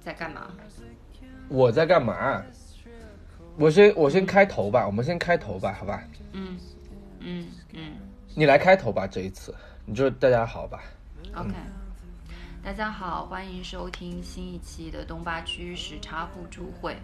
[0.00, 0.50] 在干嘛？
[1.48, 2.42] 我在干嘛？
[3.58, 6.04] 我先我先开头吧，我们先开头吧，好吧？
[6.32, 6.58] 嗯
[7.20, 7.96] 嗯嗯
[8.34, 9.54] 你来开头吧，这一次
[9.84, 10.82] 你就大家好吧。
[11.34, 11.54] ，OK。
[12.62, 16.96] 大家好，欢迎收听新一期的东八区时差互助会。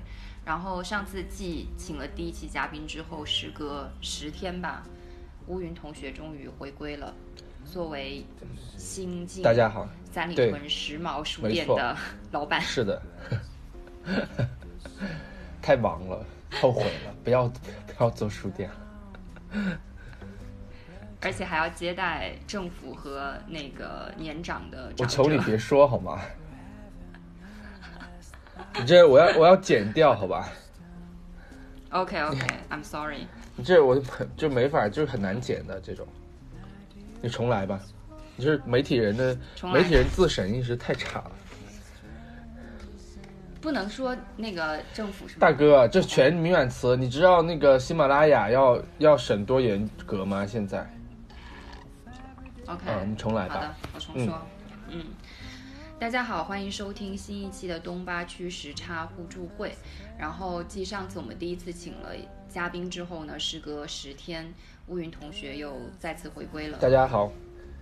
[0.44, 4.82] 然后上次继请了第一期嘉宾之后，时隔十天吧，
[5.46, 7.14] 乌云同学终于回归了，
[7.64, 8.24] 作为
[8.76, 11.96] 新晋大家好，三里屯时髦书店的
[12.32, 12.60] 老板。
[12.60, 13.02] 是的，
[15.62, 16.24] 太忙了，
[16.60, 18.76] 后悔了，不要不要做书店了。
[21.22, 24.96] 而且还要接待政府和那个年长的长。
[24.98, 26.20] 我求你别说好吗？
[28.78, 30.48] 你这我要我要剪掉好吧
[31.90, 33.26] ？OK OK，I'm sorry。
[33.54, 34.02] 你这我
[34.36, 36.06] 就没法，就是很难剪的这种。
[37.22, 37.80] 你重来吧，
[38.36, 39.38] 你就是媒体人的
[39.72, 41.30] 媒体人自审意识太差了。
[43.60, 45.24] 不能说那个政府？
[45.38, 50.44] 大哥，这全敏感词，你知道那个喜马拉雅要要审多严格吗？
[50.44, 50.84] 现在
[52.66, 54.36] ，OK，、啊，你重来好的吧。，我重说。
[54.88, 55.04] 嗯
[56.00, 59.72] 大家好，欢迎收听新一期的东八区时差互助会。
[60.18, 62.08] 然后继上次我们第一次请了
[62.48, 64.52] 嘉宾之后呢，时隔十天，
[64.88, 66.78] 乌云同学又再次回归了。
[66.78, 67.30] 大家好，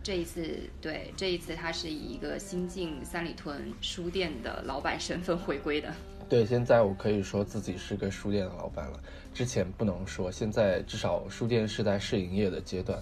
[0.03, 5.93] 这一次，对这一次他是以一个新晋三里屯书店的老板身份回归的。
[6.29, 9.01] 对，现在我可以说自己是个书店的老板了，
[9.33, 12.99] 之前不能说，现在至少书店是在试营业的阶段。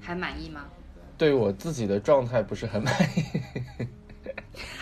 [0.00, 0.66] 还满意吗？
[1.18, 3.24] 对我自己的状态不是很满意。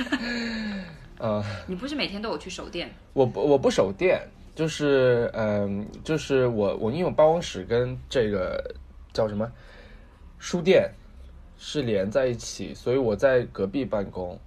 [1.18, 2.90] 呃，你不是每天都有去守店？
[3.14, 4.20] 我不我不守店，
[4.54, 8.74] 就是嗯、就是我我因为我办公室跟这个
[9.12, 9.50] 叫什么
[10.38, 10.92] 书店
[11.56, 14.38] 是连在一起，所以我在隔壁办公，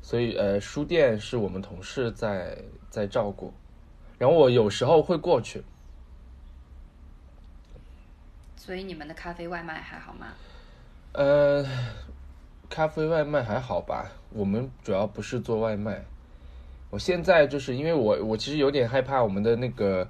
[0.00, 2.56] 所以呃书店是我们同事在
[2.88, 3.52] 在照顾，
[4.18, 5.62] 然后我有时候会过去，
[8.56, 10.28] 所以你们的咖啡外卖还好吗？
[11.12, 11.66] 呃，
[12.68, 14.12] 咖啡外卖还好吧？
[14.32, 16.04] 我们主要不是做外卖。
[16.90, 20.08] 我现在就是因为我我其实有点害怕我们的那个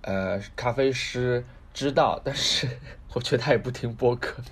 [0.00, 2.66] 呃咖啡师知道，但是
[3.14, 4.42] 我觉得他也不听播客。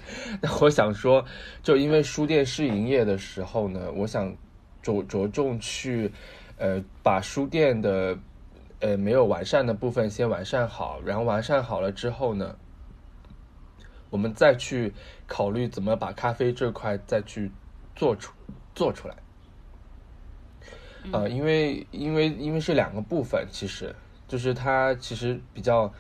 [0.41, 1.25] 那我想说，
[1.63, 4.37] 就因为书店试营业的时候呢，我想
[4.83, 6.13] 着着重去
[6.59, 8.19] 呃把书店的
[8.81, 12.57] 呃没有完善的部分先完善好，然后完善好了之后呢。
[14.11, 14.93] 我们再去
[15.27, 17.51] 考虑怎么把咖啡这块再去
[17.97, 18.31] 做出
[18.75, 19.17] 做出来。
[21.11, 23.95] 呃，因为因为因为是两个部分，其实
[24.29, 25.93] 就是它其实比较，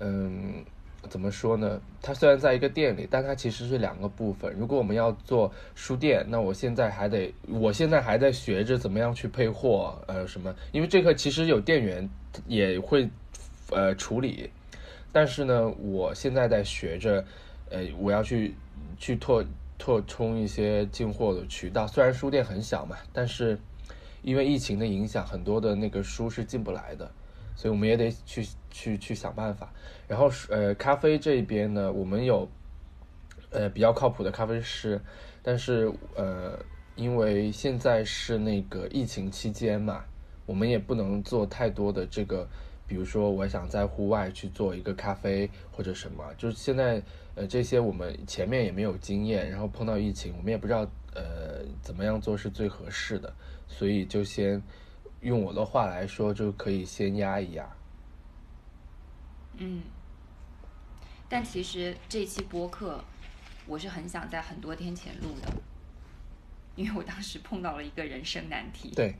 [0.00, 0.64] 嗯，
[1.08, 1.80] 怎么说呢？
[2.02, 4.54] 它虽然在一个店里，但它其实是两个部分。
[4.58, 10.54] 如果我们要做书店，那我现在还得，我现在还在学着怎么样去配货，呃，什么？
[10.72, 12.08] 因为这个其实有店员
[12.46, 13.08] 也会
[13.70, 14.50] 呃处理，
[15.10, 17.24] 但是呢，我现在在学着，
[17.70, 18.54] 呃，我要去
[18.98, 19.44] 去拓
[19.78, 21.86] 拓充一些进货的渠道。
[21.86, 23.58] 虽然书店很小嘛，但是
[24.24, 27.08] 因为疫情的影响，很多的那个书是进不来的，
[27.54, 29.72] 所以我们也得去去去想办法。
[30.08, 32.48] 然后呃，咖啡这边呢，我们有
[33.50, 35.00] 呃比较靠谱的咖啡师，
[35.42, 36.58] 但是呃，
[36.96, 40.04] 因为现在是那个疫情期间嘛，
[40.46, 42.48] 我们也不能做太多的这个。
[42.86, 47.02] 比如说，我想在户外去做一个咖啡或者什么，就是现在
[47.34, 53.34] 呃这些我们前面也没有经验，然后碰到疫情，我们也不知道呃怎么样做是最合适的，
[53.66, 54.62] 所以就先
[55.20, 57.68] 用我的话来说，就可以先压一压。
[59.56, 59.82] 嗯，
[61.28, 63.02] 但其实这期播客
[63.66, 65.52] 我是很想在很多天前录的，
[66.74, 68.90] 因为我当时碰到了一个人生难题。
[68.94, 69.14] 对，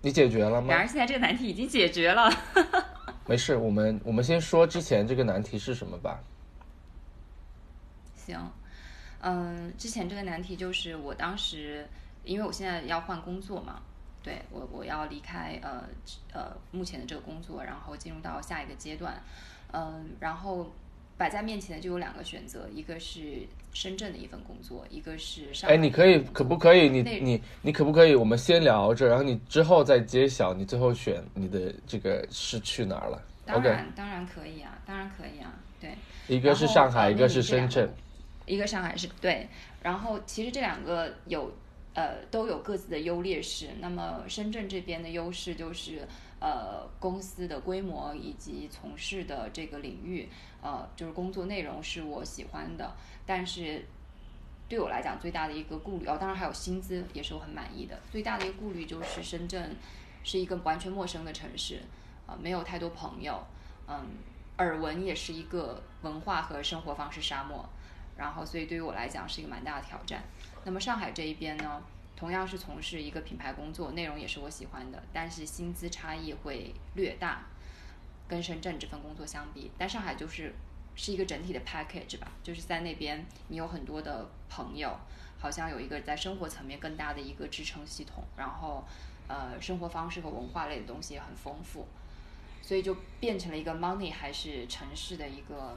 [0.00, 0.80] 你解决了吗然？
[0.80, 2.30] 而现在这个难题已经解决了。
[3.28, 6.18] 没事，我们我们先说之前这个难题是什么吧。
[8.16, 8.50] 行，
[9.22, 11.86] 嗯，之前这个难题就是我当时，
[12.24, 13.80] 因为我现在要换工作嘛，
[14.22, 15.84] 对我我要离开呃
[16.32, 19.22] 呃目前的这个工作，然后进入到下一个阶段，
[19.72, 20.72] 嗯，然后
[21.16, 26.88] 摆在面前的就有两个选择，一个是深圳的一份工作，一个是上海哎，你可以可不可以？
[26.88, 28.16] 你你你可不可以？
[28.16, 35.94] 我们先聊着，然后你之后再揭晓你最后选你的这个是去哪儿了当然当然可以啊，当然可以啊，对。
[36.26, 37.88] 一个是上海，呃一个是深圳。
[38.46, 39.48] 一个上海是对，
[39.82, 41.52] 然后其实这两个有
[41.94, 43.68] 呃都有各自的优劣势。
[43.80, 46.06] 那么深圳这边的优势就是
[46.40, 50.28] 呃公司的规模以及从事的这个领域，
[50.60, 52.94] 呃就是工作内容是我喜欢的，
[53.24, 53.84] 但是
[54.68, 58.00] 对我来讲最大的一个顾虑哦，当然还有薪资也是我很满意的。
[58.10, 59.76] 最大的一个顾虑就是深圳
[60.24, 61.80] 是一个完全陌生的城市，
[62.26, 63.44] 啊，没有太多朋友，
[63.86, 64.06] 嗯，
[64.58, 67.68] 耳闻也是一个文化和生活方式沙漠，
[68.16, 70.22] 然后所以对于我来讲是一个蛮大的挑战。
[70.64, 71.82] 那么上海这一边呢，
[72.16, 77.46] 同样是从事一个品牌工作，内容也是我喜欢的，但是薪资差异会略大，
[78.28, 80.54] 跟深圳这份工作相比，但上海就是。
[80.94, 84.94] 是一个整体的 package 吧，就是在那边你有很多的朋友，
[85.38, 88.84] 好像有一个在生活层面更大的一个支撑系统，然后
[89.26, 91.88] 呃生活方式和文化类的东西也很丰富，
[92.60, 95.74] 所以就变成了一个 money 还是城市的一个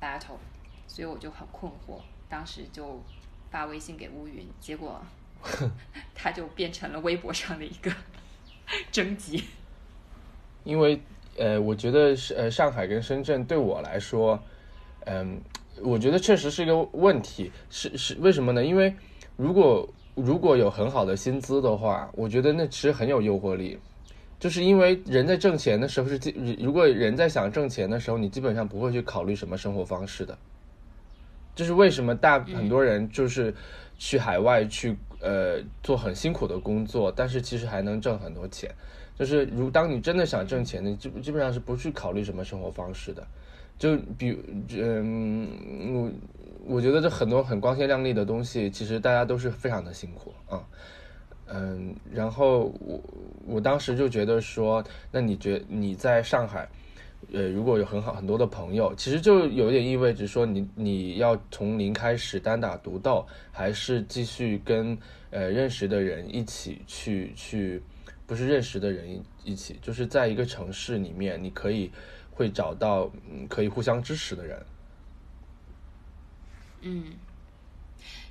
[0.00, 0.38] battle，
[0.86, 3.02] 所以我就很困惑，当时就
[3.50, 5.00] 发微信给乌云，结果
[6.14, 7.92] 他就变成了微博上的一个
[8.92, 9.44] 征集，
[10.64, 11.00] 因为。
[11.38, 14.42] 呃，我觉得是呃，上海跟深圳对我来说，
[15.04, 15.38] 嗯，
[15.82, 17.52] 我觉得确实是一个问题。
[17.68, 18.64] 是是为什么呢？
[18.64, 18.94] 因为
[19.36, 23.78] 如果如果有很好的薪资的话，我觉得那其实很有诱惑力。
[24.40, 26.18] 就是因为人在挣钱的时候是，
[26.58, 30.38] 如果人在想挣钱的时候，你基本上不会去考虑什么生活方式的。
[31.56, 33.52] 就是为什么大很多人就是
[33.98, 38.70] 去海外去呃做很辛苦的工作，但是其实还能挣很多钱。
[39.18, 43.26] 就是如当你真的想挣钱，你基基本上是不去考虑什么生活方式的，
[43.78, 44.38] 就比
[44.76, 45.48] 嗯，
[46.66, 50.62] 我我觉得这很多很光鲜亮丽的东西，其实大家都是非常的辛苦啊，
[51.46, 53.00] 嗯，然后我
[53.46, 56.68] 我当时就觉得说，那你觉你在上海，
[57.32, 64.96] 呃，如果有很好很多的朋友，其实就有点意味着说，你你要从零开始单打独斗，还是继续跟
[65.30, 67.82] 呃认识的人一起去去。
[68.28, 71.92] 不是认识的人一起，就是在一个城市里面，你可以
[72.32, 74.66] 会找到嗯可以互相支持的人。
[76.80, 77.04] 嗯，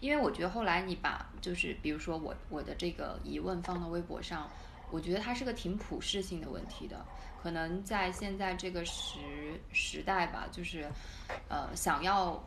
[0.01, 4.49] 因为我觉得后来你把就是比如说我我的这个疑问放到微博上，
[4.95, 7.05] 我觉得它是个挺普世性的问题的。
[7.43, 9.19] 可能在现在这个时
[9.73, 10.89] 时代吧，就是
[11.49, 12.41] 呃想要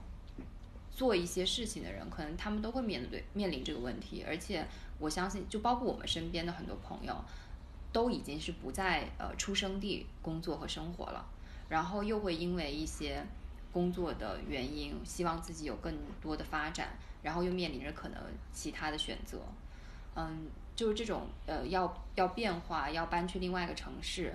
[0.90, 4.66] 做一些事情的人，可能他们都会面对面临这个问题，而且。
[5.00, 7.14] 我相信，就包括我们身边的很多朋友，
[7.92, 11.24] 都已经是不在呃出生地工作和生活了，
[11.68, 13.24] 然后又会因为一些
[13.72, 16.88] 工作的原因，希望自己有更多的发展，
[17.22, 18.20] 然后又面临着可能
[18.52, 19.38] 其他的选择，
[20.16, 24.32] 嗯，就是这种呃要要变化，要搬去另外一个城市，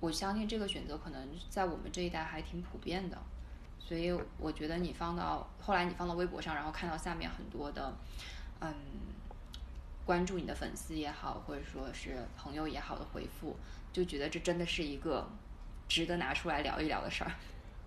[0.00, 3.18] 我相信这个选择可能在我们这一代还挺普遍的，
[3.78, 7.92] 所以我觉得你放到后来你放到微博上，然后看到下面很多的，
[8.60, 8.72] 嗯。
[10.06, 13.54] 关注你的粉丝也好，或者说是朋友也好的回复，
[13.92, 15.24] 就觉得这真的是一个
[15.86, 17.30] 值得拿出来聊一聊的事儿。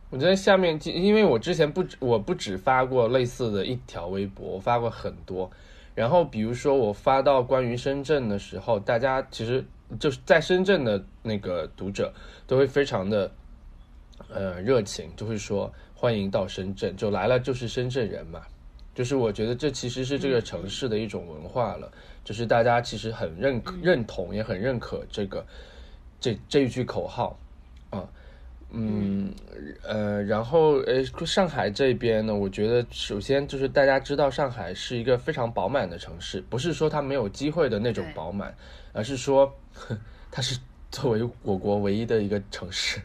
[0.09, 5.51] 我觉得下面，因为我之前不止我不止发过类似的一条微博，我发过很多。
[5.95, 9.63] 然后比如说我发到关于深圳的时候，大家其实
[9.99, 12.13] 就是在深圳的那个读者
[12.47, 13.31] 都会非常的
[14.29, 18.41] 呃热情，就会说欢迎到深圳，就来了就是深圳人嘛。
[18.95, 21.91] 就是我觉得这其实是这个城市的一种文化了。
[22.23, 25.45] 就是大家其实很认认同，也很认可这个
[26.19, 27.42] 这这一句口号啊，
[28.73, 29.31] 嗯
[29.83, 38.55] 呃，然后呃，上海这边呢，我觉得首先就是大家知道上海是一个非常饱满的城市，不是说它没有机会的那种饱满，
[38.91, 39.53] 而是说
[40.31, 40.59] 它是
[40.91, 42.99] 作为我国唯一的一个城市。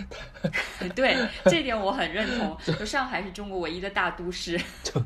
[0.94, 2.56] 对，这点我很认同。
[2.78, 4.58] 就上海是中国唯一的大都市。
[4.84, 5.02] 就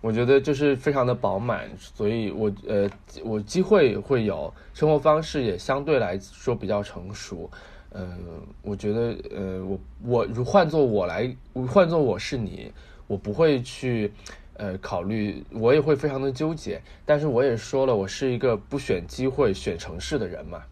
[0.00, 2.88] 我觉得就是非常的饱满，所以我呃，
[3.22, 7.50] 我机会会有，生活方式也相对来说比较成熟，
[7.92, 8.16] 嗯，
[8.62, 11.34] 我觉得呃，我我如换做我来，
[11.68, 12.72] 换做我是你，
[13.06, 14.12] 我不会去
[14.54, 20.62] 呃考虑，我也会非常的纠结，但是我也说了，我是一个不选机会选城市的人嘛，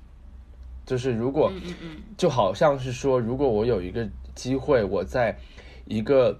[0.87, 1.53] 就是如果
[2.17, 5.37] 就好像是说，如果我有一个机会，我在
[5.87, 6.39] 一个。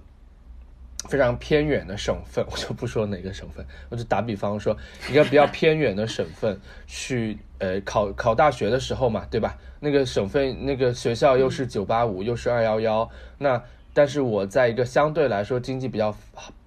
[1.07, 4.75] 非常偏远的省份， 我就不说哪个省份，我就打比方说
[5.09, 9.57] 一个比较偏远的省份去呃考考大学的时候嘛，对吧？
[9.79, 13.63] 那个省份那个学校又是九八五又是二幺幺，那
[13.93, 16.13] 但是我在一个相对来说经济比较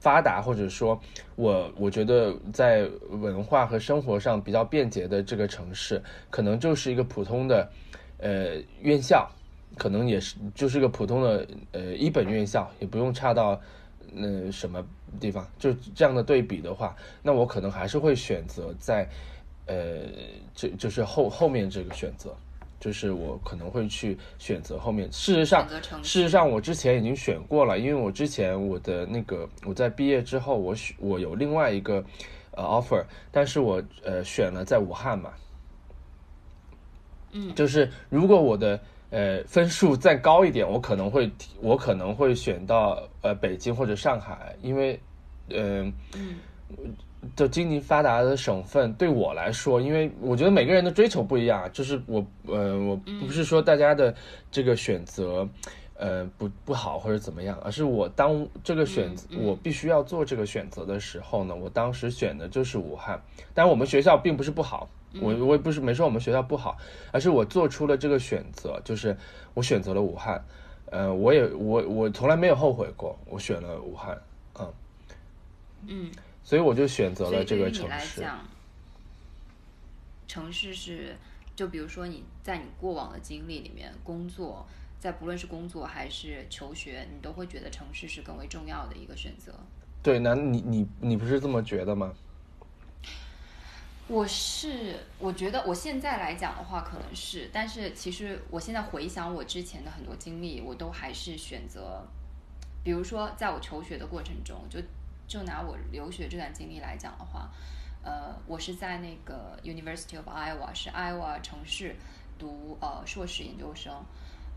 [0.00, 0.98] 发达，或者说
[1.36, 7.70] 我我觉得在文化和生活上比较便捷的这个城市，可能就是一个普通的
[8.18, 9.30] 呃院校，
[9.76, 13.60] 可能也是就是个普通的呃一本院校，也不用差到。
[14.14, 14.84] 那什么
[15.18, 19.08] 地方就这样的对比的话，那我可能还是会选择在，
[19.66, 20.02] 呃，
[20.54, 22.36] 这就是后后面这个选择，
[22.78, 25.10] 就是我可能会去选择后面。
[25.12, 25.68] 事实上
[26.02, 32.04] 事实上我之前已经选过了，因为我之前我的那个我在毕业之后，我选我有另外一个
[32.52, 35.32] 呃 offer，但是我呃选了在武汉嘛。
[37.34, 38.78] 嗯，就是如果我的
[39.12, 44.98] 呃分数再高一点，我可能会我可能会选到呃北京或者上海，因为
[45.50, 45.92] 嗯。
[46.16, 46.96] 嗯
[47.36, 54.12] 就经济发达的省份，对我来说，因为我觉得每个人的追求不一样，就是我呃，我不是说大家的
[54.50, 55.48] 这个选择，
[55.94, 63.22] 呃，不不好或者怎么样，而是我当这个选择，我必须要做这个选择的时候呢，我当时选的就是武汉。
[63.54, 64.88] 但我们学校并不是不好，
[65.20, 66.76] 我我也不是没说我们学校不好，
[67.12, 69.16] 而是我做出了这个选择，就是
[69.54, 70.42] 我选择了武汉。
[70.86, 74.20] 呃，我也我我从来没有后悔过，我选了武汉，
[74.58, 74.72] 嗯，
[75.86, 76.10] 嗯，
[76.44, 78.24] 所以我就选择了这个城市。
[80.28, 81.16] 城市是，
[81.56, 84.66] 就比如说你在你过往的经历里面工作，
[84.98, 89.52] 在不论是工作还是求学，你都会觉得城市是更为重要的一个选择。
[90.02, 92.12] 对，那你你你不是这么觉得吗？
[94.12, 102.06] 我是，我觉得我现在来讲的话，可能是，但是其实我现在回想我之前的很多经历，我都还是选择，
[102.84, 104.78] 比如说在我求学的过程中，就
[105.26, 107.50] 就拿我留学这段经历来讲的话，
[108.02, 111.96] 呃，我是在那个 University of Iowa，是 Iowa 城市
[112.38, 114.04] 读呃硕士研究生，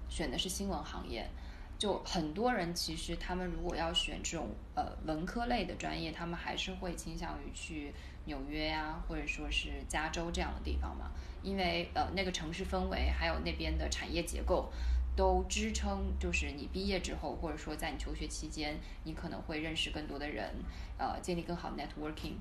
[0.09, 1.29] 选的是新闻行业。
[1.77, 7.93] 就很多人其实他们如果要选这种呃文科类的专业，他们还是会倾向于去
[8.25, 11.11] 纽约呀、或者说是加州这样的地方嘛，
[11.43, 14.71] 因为呃那个城市氛围还有那边的产业结构。
[15.17, 20.53] 都支撑，就是你毕业之后，或者说在你求学期间，你可能会认识更多的人，
[20.97, 22.33] 呃，建立更好的 networking，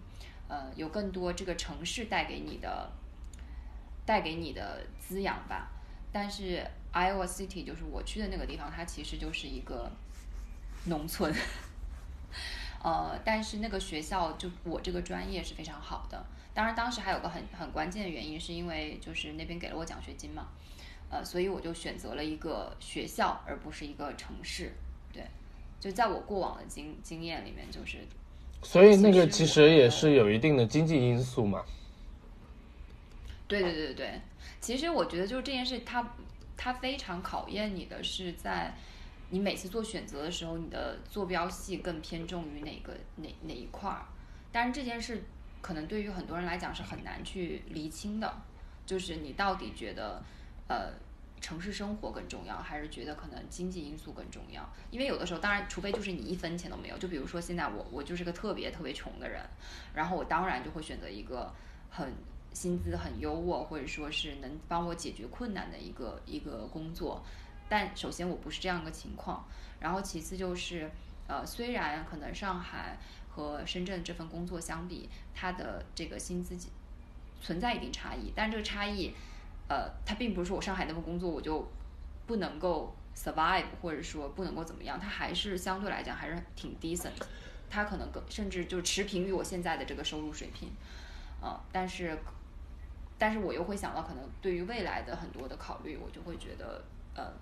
[0.48, 2.90] 呃，有更多这个城市带给你的
[4.04, 5.70] 带给你的滋养吧。
[6.10, 9.90] 但是 Iowa City 就是我去的那个地方，它其实就是一个
[10.86, 11.34] 农村。
[12.82, 16.24] 呃，但是那个学校就我这个专业是非常好的。
[16.52, 20.48] 当然，当时还有个很很关键的原因，是因为就是那边给了我奖学金嘛，
[21.08, 24.72] 呃，所以我就选择了一个学校，而不是一个城市。
[25.12, 25.24] 对，
[25.80, 27.98] 就在我过往的经经验里面，就是
[28.62, 31.64] 所以那个其实也是有一定的经济因素嘛。
[33.48, 34.20] 对对对对对，
[34.60, 36.14] 其实我觉得就是这件事它，
[36.56, 38.74] 它非常考验你的是在
[39.30, 44.06] 你每次做选择的时候，你的坐标系更偏重于哪个哪哪一块儿。
[44.52, 45.24] 但是这件事
[45.60, 48.42] 可能对于很多人来讲是很难去厘清的，
[48.86, 50.22] 就是你到底觉得
[50.68, 50.92] 呃
[51.40, 54.66] 城市生活更重要，还是觉得可能经济因素更重要？
[54.90, 59.42] 因为有的时候，当然除非就是你一分钱都没有，就比如说现在我我就是个特别特别穷的人，
[59.94, 61.52] 然后我当然就会选择一个
[61.90, 62.12] 很
[62.54, 67.22] 薪资很优渥，或者说是能帮我解决困难的一个一个工作。
[67.68, 69.44] 但首先我不是这样一个情况，
[69.80, 70.90] 然后其次就是，
[71.26, 72.96] 呃，虽然可能上海
[73.28, 76.56] 和深圳这份工作相比，它的这个薪资
[77.40, 79.12] 存在一定差异，但这个差异，
[79.68, 81.66] 呃，它并不是说我上海那份工作我就
[82.26, 87.12] 不能够 survive，或者说不能够怎么样，它还是相对来讲还是挺 decent，
[87.68, 90.70] 它可能更甚至就持平于我现在的这个收入水平，
[91.40, 92.16] 呃，但是，
[93.18, 96.82] 但是我又会想到，可能对于未来的很多的考虑，我就会觉得，
[97.14, 97.32] 呃，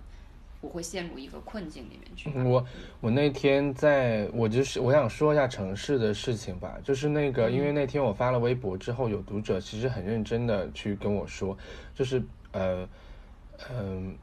[0.61, 2.29] 我会陷入一个困境里面去。
[2.45, 2.65] 我
[3.01, 11.57] 我那天在我就是我想说一下城市的事情吧，就是那个，因为那天我发了微博之后，有读者其实很认真的去跟我说，
[11.93, 12.87] 就是呃
[13.69, 14.17] 嗯、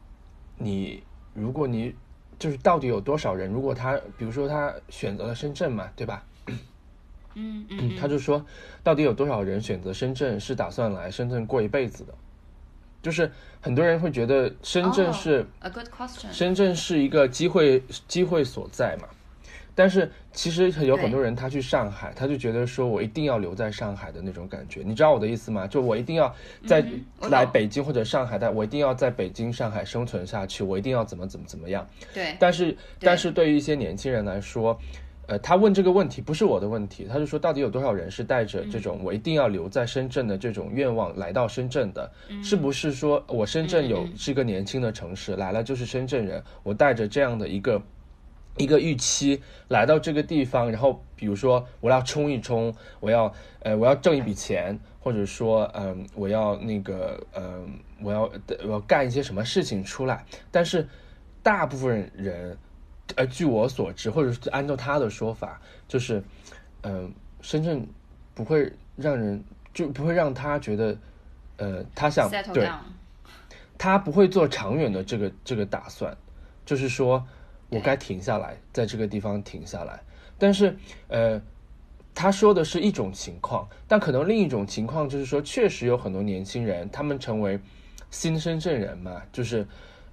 [0.56, 1.02] 你
[1.34, 1.94] 如果你
[2.38, 6.24] 就是到底有多少人，如果他比如说他选择了深圳嘛，对吧？
[7.34, 8.44] 嗯嗯他就说，
[8.82, 12.14] 到底有多少人选择深圳是打算来深圳过一辈子的？
[13.02, 13.30] 就是
[13.62, 16.30] 很多人会觉得深圳哦是、a good question。
[16.32, 19.08] 深圳是一个机会机会所在嘛，
[19.74, 25.66] 但是其实有很多人他去上海，他就觉得说我一定要留在上海的那种感觉，你知道我的意思吗？
[25.66, 26.34] 就我一定要
[26.66, 26.84] 在
[27.30, 31.88] 来北京或者上海，但我一定要在北京、上海生存下去，我一定要怎么怎么怎么样。
[32.12, 34.78] 对，但是但是对于一些年轻人来说，
[35.30, 42.10] 呃，他问这个问题不是我的问题，他就说到底有多少人是带着这种我一定要留在深圳的这种愿望来到深圳的？
[42.42, 47.80] 是不是说我深圳有是一个年轻的城市，来了就是深圳人，我带着这样的一个。
[48.56, 58.30] 一个预期来到这个地方，然后比如说我要冲一冲，我要呃我要挣一笔钱，或者说嗯我要那个嗯我要
[58.64, 60.86] 我要干一些什么事情出来，但是
[61.44, 62.58] 大部分人，
[63.16, 66.22] 呃据我所知，或者是按照他的说法，就是
[66.82, 67.86] 嗯、深圳
[68.34, 70.96] 不会让人就不会让他觉得
[71.56, 72.68] 呃他想对。
[73.82, 76.14] 他不会做长远的这个这个打算，
[76.66, 77.26] 就是说
[77.70, 79.98] 我该停下来，在这个地方停下来。
[80.36, 80.76] 但是，
[81.08, 81.40] 呃，
[82.14, 87.58] 他说的是一种情况，但可能另一种情况就是说，确实有很多年轻人，他们成为
[88.10, 89.66] 新深圳人嘛，就是，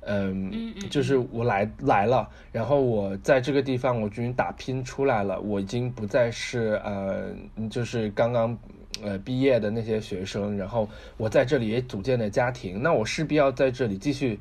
[0.07, 7.29] 嗯，就是我来来了，然后我在这个地方我终于打拼出来了，我已经不再是呃，
[7.69, 8.57] 就是刚刚。
[9.03, 14.39] 呃，毕业的那些学生，然后我在这里也组建了家庭，那我势必要在这里继续，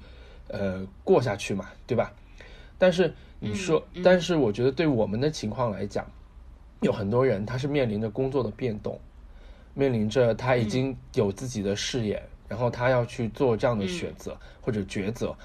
[0.48, 2.10] 呃，过下去嘛，对吧？
[2.78, 6.06] 但是你说，但是我觉得对我们的情况来讲，
[6.80, 8.98] 有很多人他是面临着工作的变动，
[9.74, 15.36] 面临着他已经有自己的事业，然后他要去做这样的选择或者抉择，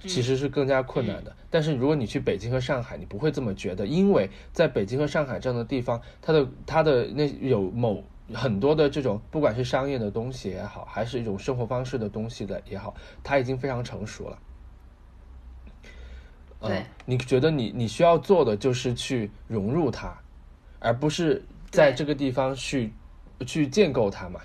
[0.00, 1.34] 其实是更加困难的。
[1.50, 8.02] 但是如果你去北京和上海，你不会这么觉得，因为在北京和上海这样的地方，它的它的那有某。
[8.32, 14.38] 很多的这种，不管是商业的东西也好，还是一种生活方式的东西的也好，它已经非常成熟了。
[16.60, 20.16] 对，你觉得你你需要做的就是去融入它，
[20.78, 22.92] 而不是在这个地方去
[23.44, 24.40] 去建构它嘛？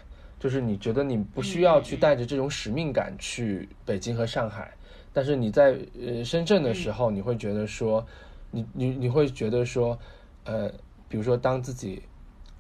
[0.46, 4.72] 就是你觉得你不需要去带着这种使命感去北京和上海，
[5.12, 8.06] 但是你在呃深圳的时候，你会觉得说，
[8.52, 9.98] 你你你会觉得说，
[10.44, 10.72] 呃，
[11.10, 12.04] 比如说当自己。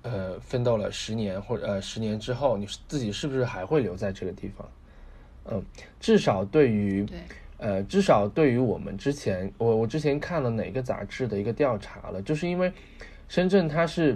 [0.01, 4.69] 呃，奋斗了十年或者呃十年之后，你自己是不是还会留在这个地方？
[5.45, 5.65] 嗯，
[5.99, 7.03] 至少对于
[7.57, 12.71] 呃，至少对于我们之前，我我之前看了哪个杂志的一个调查了，就是因为
[13.27, 14.15] 深圳它是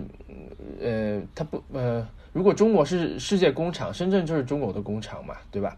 [0.80, 5.78] 呃，它不呃，如果中国是世界工厂，深圳就是中国的工厂嘛，对吧？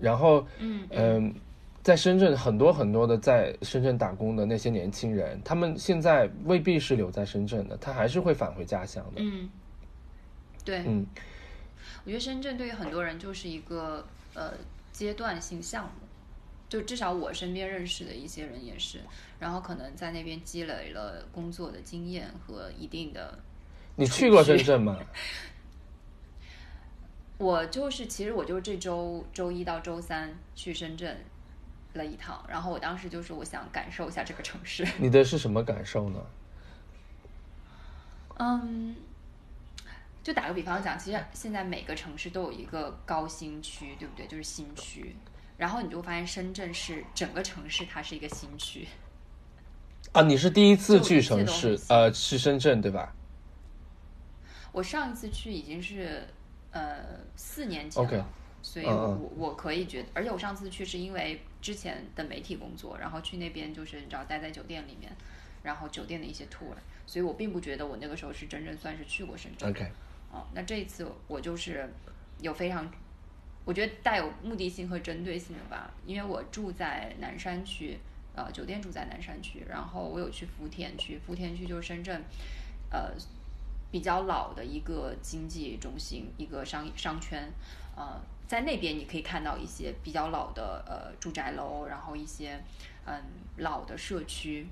[0.00, 1.34] 然后嗯嗯。
[1.82, 9.22] 在深圳，很多很多的在深圳打工的那些年轻人，他们现在未必是留在深圳的，他还是会返回家乡的。
[9.22, 9.48] 嗯，
[10.62, 11.06] 对，嗯，
[12.04, 14.52] 我觉得深圳对于很多人就是一个呃
[14.92, 16.06] 阶段性项目，
[16.68, 18.98] 就至少我身边认识的一些人也是，
[19.38, 23.38] 然后可能在那边积累了工作的经验和一定的。
[23.96, 24.98] 你去过深圳吗？
[27.40, 31.18] 我就是，其实我就是这周周一到周三去深圳。
[31.94, 34.86] 了一趟，然后我当时就是我想感受一下这个城市。
[34.96, 36.24] 你的是什么感受呢？
[38.38, 38.94] 嗯，
[40.22, 44.24] 就打个比方讲，其实现在每个城市都有一个高新区，对不对？
[44.28, 45.16] 就是新区。
[45.56, 48.86] 然后你就发现深圳是整个城市，它是一个新区。
[50.14, 53.12] 啊，你是第一次去城市，呃，去深圳对吧？
[54.70, 56.24] 我上一次去已经是
[56.72, 58.26] 呃四年前了。
[58.62, 65.10] 所以，我我可以觉得，而且我上次去是因为之前的媒体工作，然后去那边就是你知道待在酒店里面，
[65.62, 66.74] 然后酒店的一些 tour，
[67.06, 69.70] 所以我并不觉得我那个时候是真正算是去过深圳。
[69.70, 69.90] OK，
[70.30, 71.88] 哦，那这一次我就是
[72.42, 72.86] 有非常，
[73.64, 77.98] 我觉得带有目的性和针对性的吧，因为我住在南山区，
[78.34, 82.22] 呃，酒店住在南山区，然后我有去福田区，福田区就是深圳，
[82.90, 83.10] 呃，
[83.90, 87.52] 比较老的一个经济中心，一个商商圈，
[87.96, 88.20] 呃。
[88.50, 92.60] 在那边你可以看到一些比较老的呃住宅楼，然后一些
[93.06, 93.22] 嗯
[93.58, 94.66] 老的社区，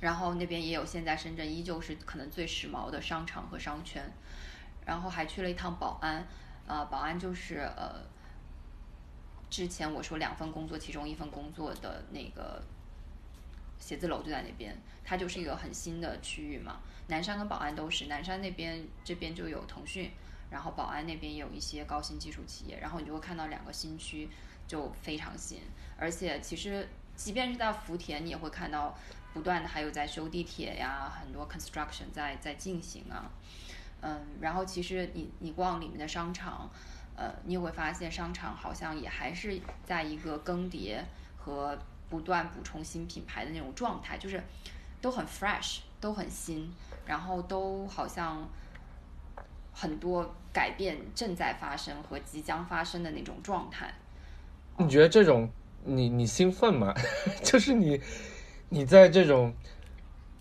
[0.00, 4.10] 然后那边也有现在深圳依旧是可能最时髦的商场和商圈，
[4.86, 6.26] 然后还去了一趟宝安，
[6.66, 7.96] 呃宝安就是呃
[9.50, 12.62] 之前我说两份工作其中一份工作的那个
[13.78, 20.10] 写字楼就在那边，它就是一个很新的区域嘛，南山跟宝安都是，南山那边这边就有腾讯。
[20.50, 24.26] 然后宝安那边也有一些高新技术企业，然后你就会看到两个新区
[24.66, 25.60] 就非常新，
[25.98, 28.96] 而且其实即便是在福田，你也会看到
[29.34, 33.30] 不断的还有在修地铁呀，很多 construction 在在进行啊，
[34.00, 36.70] 嗯，然后其实你你逛里面的商场，
[37.14, 40.98] 呃，你也会发现商场好像也还是在一个更迭
[41.36, 44.42] 和不断补充新品牌的那种状态，就是
[45.00, 46.72] 都很 fresh，都很新，
[47.06, 48.48] 然后都好像。
[49.80, 53.94] 很多改变正在发生和即将发生的那种状态，
[54.76, 55.48] 你觉得这种
[55.84, 56.92] 你你兴奋吗？
[57.44, 58.02] 就是你
[58.70, 59.54] 你在这种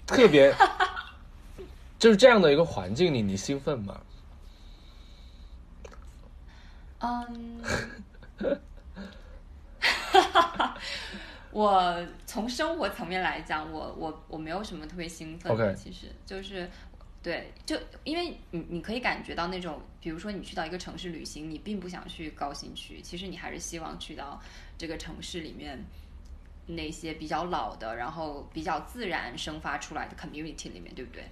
[0.08, 0.52] 特别
[2.00, 4.02] 就是这样的一个环境里，你兴奋吗？
[6.98, 7.62] 嗯，
[11.58, 16.70] 我从生活层面来讲，我我我没有什么特别兴奋的，其实就是。
[17.24, 24.40] 对，就因为你你可以感觉到那种，比如说你去到一个城市旅行，你并不想去高新区，其实你还是希望去到
[24.78, 25.84] 这个城市里面
[26.68, 31.26] 那些比较老的，然后比较自然生发出来的 community 里面，对不对？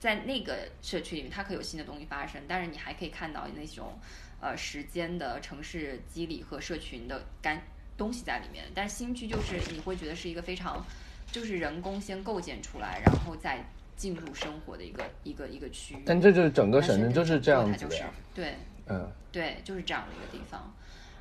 [0.00, 3.96] 在那个社区里面，它可以有新的东西发生，但是你还可以看到那种
[4.40, 7.62] 呃时间的城市机理和社群的干
[8.02, 8.64] 东西在里面。
[8.74, 10.84] 但是新区就是你会觉得是一个非常
[11.30, 13.64] 就是人工先构建出来，然后再
[13.96, 16.02] 进入生活的一个一个一个区域。
[16.04, 18.06] 但这就是整个省但城就是这样子就是的。
[18.34, 18.54] 对
[18.88, 20.74] 嗯，对，就是这样的一个地方。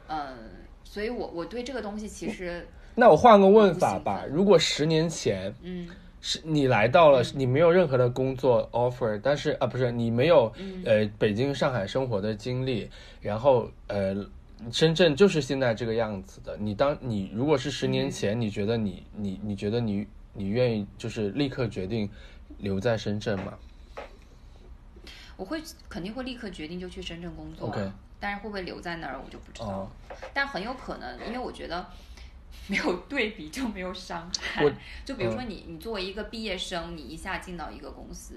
[0.07, 0.35] 嗯，
[0.83, 5.87] 所以我我对这个东西其实那我换个问法吧，如果十年前嗯
[6.19, 12.89] 是你来到了，你没有任何的工作 offer，但是啊不是你没有嗯呃北京、上海生活的经历，
[13.21, 14.13] 然后呃
[14.71, 16.57] 深圳就是现在这个样子的。
[16.57, 22.09] 你当你如果是十年前，你觉得你你你觉得你你愿意就是立刻决定
[22.57, 23.53] 留在深圳吗？
[25.37, 27.75] 我会肯定会立刻决定就去深圳工作
[28.19, 29.67] 但是会不会留在那儿我就不知道。
[29.67, 29.91] 哦
[30.33, 31.83] 但很有可能，因为我觉得
[32.67, 34.71] 没有对比就没有伤害我。
[35.03, 38.35] 就比如说你，你作为一个毕业生，你一下进到一个公司，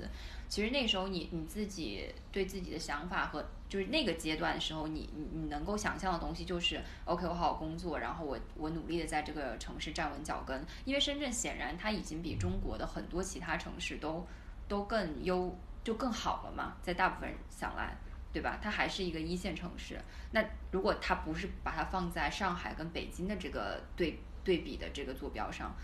[0.55, 10.65] 其实那时候你你自己对自己的想法和就是那个阶段的时候，你你你能够想象的东西就是 OK，我好好工作，然后我我努力的在这个城市站稳脚跟。
[10.85, 14.25] 因为深圳显然它已经比中国的很多其他城市都
[14.69, 17.97] 都更优就更好了嘛，在大部分人想来。
[18.33, 18.61] 对吧？
[18.63, 20.01] 它还是一个一线城市。
[20.31, 25.75] 那如果它不是把它放在上海跟北京的这个对对比的这个坐标上，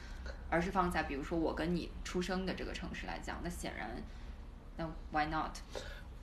[0.49, 3.91] 而是放在比如说我跟你出生的这个城市来讲，那显然，
[4.81, 5.51] 那 why not？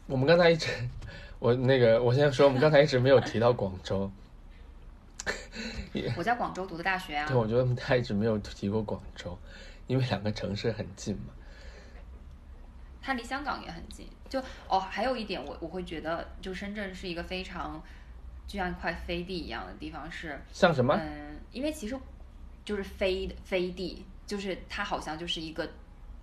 [0.07, 0.67] 我们刚才一直，
[1.37, 4.09] 我那个我先说，我们刚才一直没有提到广州。
[6.15, 7.35] 我在广州读的大学啊对，。
[7.35, 9.37] 我觉得我们他一直没有提过广州，
[9.85, 11.33] 因为两个城市很近嘛。
[13.01, 14.07] 它离香港也很近。
[14.29, 17.81] 就哦，还有一点我我会觉得，就深圳是一个非常
[18.47, 20.95] 就像一块飞地一样的地方是，像什么？
[20.95, 21.97] 嗯，因为其实
[22.65, 25.69] 就是飞飞地，就是它好像就是一个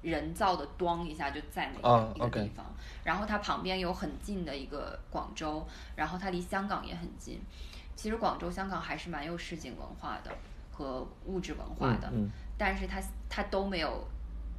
[0.05, 2.67] 人造的咣一下就在那一个地方，
[3.03, 7.41] 然后它旁边有很近的一个广州，然后它离香港也很近。
[7.97, 10.31] 其实广州、香港还是蛮有市井文化的
[10.71, 14.07] 和物质文化的，嗯但是它它都没有，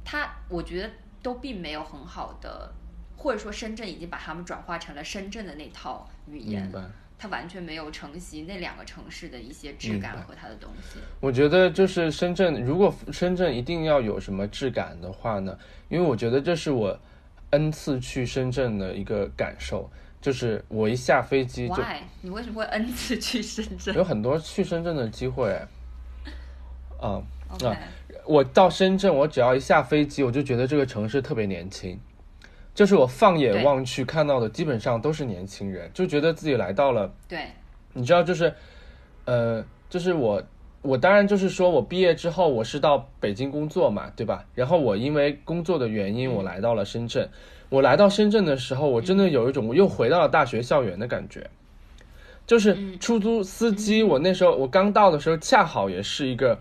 [0.04, 0.90] 它我觉得
[1.22, 2.72] 都并没有很好的，
[3.16, 6.72] 或者说深圳已经把它们转化成了深圳的那套语嗯，言。
[7.18, 10.98] 它完全没有承袭那两个城市的一些质感和它的东西。
[11.20, 16.98] 我觉得就是深圳，如果深圳一定要有什么质感的话呢，因为我觉得这是我
[17.50, 22.02] n 次去深圳的一个感受，就是我一下飞机就 Why？
[22.20, 25.58] 你为什么会 N 次去深圳有很多去深圳的机会。
[27.00, 27.76] 啊、啊
[28.24, 31.96] 我到深圳，我只要一下飞机，我就觉得这个城市特别年轻，
[32.76, 37.38] 就是我放眼望去看到的基本上都是年轻人，就觉得自己来到了对，
[37.94, 38.52] 你知道，就是，
[39.24, 40.42] 呃，就是我，
[40.82, 44.44] 我当然就是说我毕业之后，我是到北京工作嘛，对吧？
[44.54, 47.26] 然后我因为工作的原因，我来到了深圳。
[47.70, 51.48] 我来到深圳的时候，我真的有一种我又回到了大学校园的感觉。
[52.46, 56.60] 就是出租司机，我那时候我刚到的时候，恰好也是一个，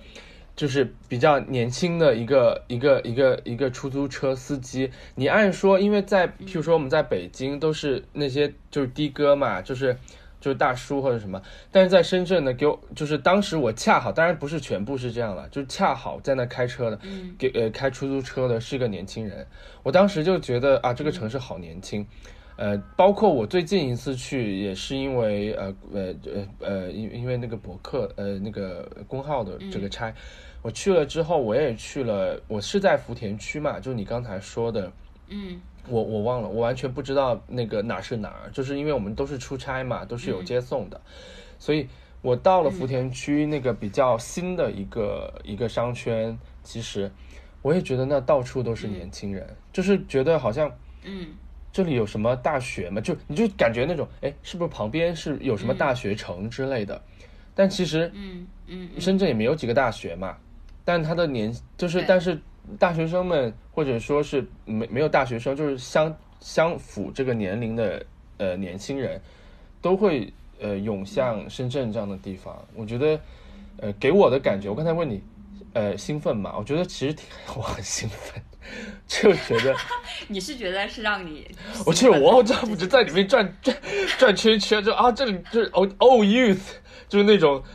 [0.56, 4.90] 就是比较年轻的一个一个一个一个出租车司机。
[5.16, 9.98] 你按说，因为在譬如说我们在北京都是那些就是的哥嘛，就是
[10.40, 11.42] 就是大叔或者什么，
[11.72, 17.00] 但是在深圳呢，给我就是当时我恰好，当然不是全部是这样了，就是恰好在那开车的，
[17.38, 19.46] 给呃开出租车的是个年轻人，
[19.84, 22.06] 我当时就觉得啊，这个城市好年轻。
[22.58, 30.14] 呃，包括我最近一次去，也是因为呃呃呃呃，因因为那个博客呃那个公号的这个差，
[30.62, 34.92] 我去了之后，我也去了，我是在福田区嘛，就你刚才说的，
[35.28, 35.60] 嗯。
[35.88, 41.00] 我我忘了，我完全不知道那个哪是哪儿，就是因为我们都是出差嘛，都是有接送的，
[41.60, 41.88] 所以
[42.24, 47.12] 我到了福田区那个比较新的一个、一个商圈，其实
[47.62, 51.28] 我也觉得那到处都是年轻人，就是觉得好像嗯
[51.76, 53.02] 这里有什么大学吗？
[53.02, 57.02] 就你就感觉那种，哎，是不是旁边是有什么大学城之类的？
[57.54, 60.38] 但其实嗯嗯嗯，深圳也没有几个大学嘛，
[60.86, 62.40] 但他的年就是，但是
[62.80, 68.06] 大学生们或者说是没没有大学生，就是相相符这个年龄的
[68.38, 69.20] 呃年轻人，
[69.82, 72.58] 都会呃涌向深圳这样的地方。
[72.74, 73.20] 我觉得
[73.80, 75.22] 呃给我的感觉，我刚才问你
[75.74, 78.42] 呃兴奋嘛，我觉得其实挺 我很兴奋，
[79.08, 79.76] 就觉得
[80.28, 81.48] 你是觉得是让你
[81.86, 83.78] 我去我这不就在里面转转
[84.18, 86.60] 转圈圈，就啊这里就是 old old youth，
[87.08, 87.64] 就是那种。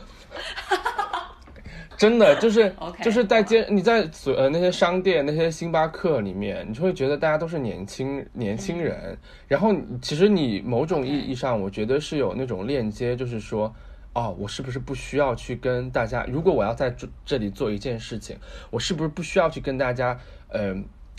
[1.97, 2.73] 真的就是
[3.03, 9.15] 就是在街，你在所呃那些商店、那些星巴克里面，你就会觉得大家都是年轻年轻人。
[9.47, 13.71] 然后其实你某种意义上，我觉得是有那种链接，就是说，
[14.13, 16.25] 哦，我是不是不需要去跟大家？
[16.27, 18.35] 如果我要在这这里做一件事情，
[18.71, 20.19] 我是不是不需要去跟大家，
[20.51, 20.75] 呃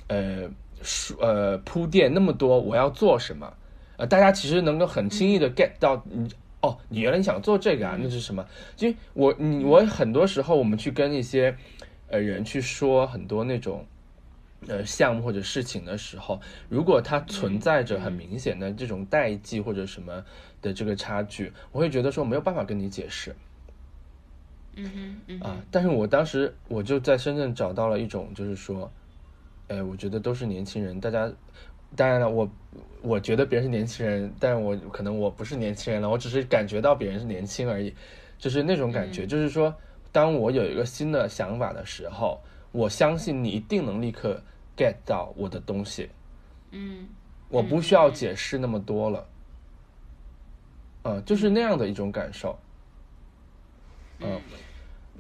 [0.09, 0.51] 呃
[0.83, 3.53] 说呃铺垫那么多我要做什么，
[3.97, 6.29] 呃，大家其实能够很轻易的 get 到你
[6.61, 8.47] 哦，你原来你想做这个啊，那是什么？
[8.77, 11.57] 就我你我很多时候我们去跟一些
[12.09, 13.85] 呃人去说很多那种
[14.69, 20.25] 呃项目或者事情的时候，如果它存在着很明显的这种代际或者什么
[20.61, 23.35] 的这个差距，我会觉得说没有办法跟你解释。
[24.75, 28.91] 嗯哼，嗯啊，但是我当时我就在深圳找到了一种，就是说，
[29.73, 31.33] 哎，我觉得都是年轻人，大家，
[31.97, 32.51] 当然了，我
[33.01, 37.95] 我觉得别人是年轻人，但我可能我不是年轻人了，我只是感觉到别人是年轻而已，
[38.37, 39.75] 就是那种感觉，就是说，
[40.13, 42.39] 当我有一个新的想法的时候，
[42.71, 44.43] 我相信你一定能立刻
[44.77, 46.11] get 到我的东西，
[46.71, 47.09] 嗯，
[47.49, 49.27] 我不需要解释那么多了，
[51.05, 52.59] 嗯，就是那样的一种感受。
[54.21, 54.41] 嗯，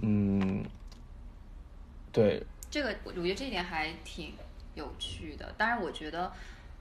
[0.02, 0.64] 嗯，
[2.12, 4.32] 对，这个我我觉得这一点还挺
[4.74, 5.52] 有趣的。
[5.56, 6.32] 当然，我觉得，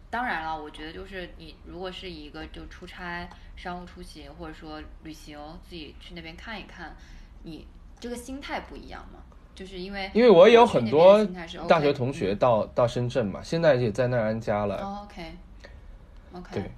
[0.09, 6.95] 当然了，我觉得就是你如果是一个就出差、商务出行，或者说旅行，自己去那边看一看，
[7.43, 7.67] 你
[7.99, 9.19] 这个心态不一样嘛。
[9.53, 11.23] 就是因为因为我也有很多
[11.67, 14.77] 大学同学到到深圳嘛，现在也在那儿安家了。
[15.03, 16.71] OK，OK，对。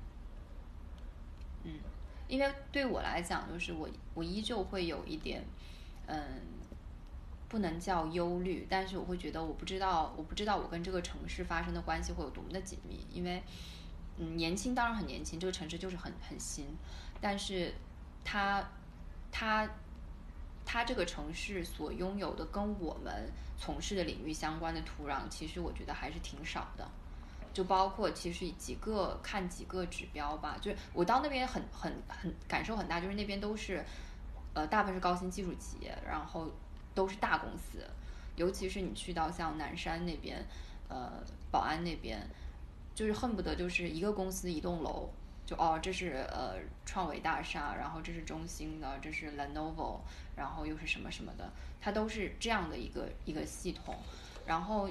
[2.28, 5.45] 因为对我来讲，就是我我依旧会有一点，
[6.08, 6.17] 嗯，
[7.54, 13.06] 不能叫忧虑，但是我会觉得我不知道，我不知道我跟这个城市发生的关系会有多么的紧密。
[13.12, 13.44] 因为，
[14.18, 16.66] 嗯，年轻当然很年轻，这个城市就是很很新，
[17.22, 17.72] 但是
[18.26, 18.68] 它
[19.32, 19.70] 它
[20.66, 26.89] 它这个城市所拥有的跟我们从事的领域相关的土壤，其实我觉得还是挺少的。
[27.54, 33.86] 就包括其实几个看几个指标吧，就是我到那边很很很感受很大，就是那边都是，
[34.56, 36.52] 呃，大部分是高新技术企业，然后
[36.93, 37.79] 都是大公司，
[38.36, 40.43] 尤其是你去到像南山那边，
[40.88, 41.12] 呃，
[41.51, 42.19] 宝安那边，
[42.93, 45.10] 就是恨不得就是一个公司一栋楼，
[45.45, 49.99] 就哦，这是呃创维大厦，然后这是中兴的，这是 Lenovo，
[50.36, 51.51] 然后又是什么什么的，
[51.82, 53.95] 它都是这样的一个一个系统，
[54.45, 54.89] 然后。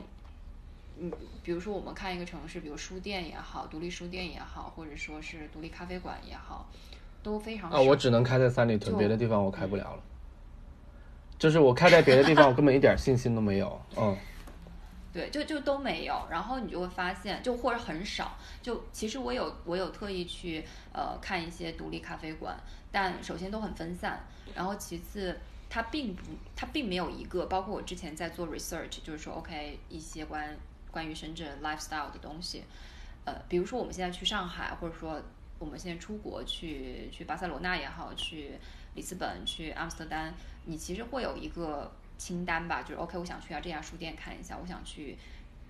[0.98, 1.10] 嗯，
[1.42, 6.68] 比如说我们看一个城市，比如书店也好，独立书店也好，或者说是独立咖啡馆也好，
[7.22, 10.02] 都非常啊，我只能开在三里屯，别的地方我开不了了。
[11.42, 13.80] 就是我开在别的地方，我根本一点信心都没有。
[13.96, 14.16] 嗯，
[15.12, 16.24] 对，就就都没有。
[16.30, 18.36] 然后你就会发现，就或者很少。
[18.62, 22.56] 就其实我有我有特意去呃看一些独立咖啡馆，
[22.92, 24.20] 但首先都很分散，
[24.54, 25.36] 然后其次
[25.68, 26.22] 它并不
[26.54, 30.56] 它并没有一个，包括我之前在做 research，就是说 OK 一些关。
[30.92, 32.62] 关于深圳 lifestyle 的东西，
[33.24, 35.18] 呃，比如说我们现在去上海，或者说
[35.58, 38.58] 我们现在出国去去巴塞罗那也好，去
[38.94, 40.32] 里斯本、去阿姆斯特丹，
[40.66, 45.16] 你其实会有一个清单吧，就是 OK，我想去啊这家书店看一下，我想去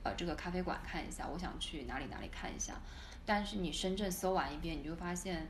[0.03, 2.75] 呃这个咖啡馆看一下，我想去哪里哪里看一下。
[3.25, 5.49] 但是你深圳搜完一遍，你就发现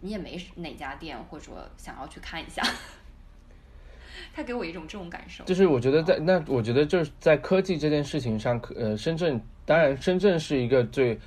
[0.00, 2.62] 你也没哪家店，或者说想要去看一下。
[4.34, 11.18] 他给我一种这种感受，就是我觉得在那，我觉得就是在科技这件事情上，呃，深圳当然深圳是一个最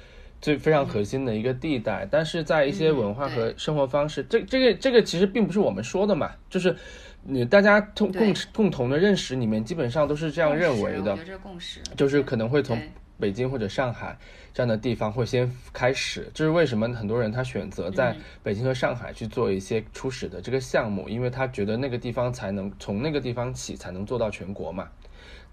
[0.45, 6.75] 最非常核心的一个地带，但是在一些文化和生活方式，这这个这个其实并不是我们说的嘛，就是
[7.23, 12.79] 你大家共共共同的认识里面，基本上都是这样认为的，共识，就是可能会从。
[13.17, 14.17] 北京或者上海
[14.53, 24.89] 这样的地方会先开始，这是为什么很多人他选择在北京和上海去做一些初始的这个项目，因为他觉得那个地方才能从那个地方起才能做到全国嘛。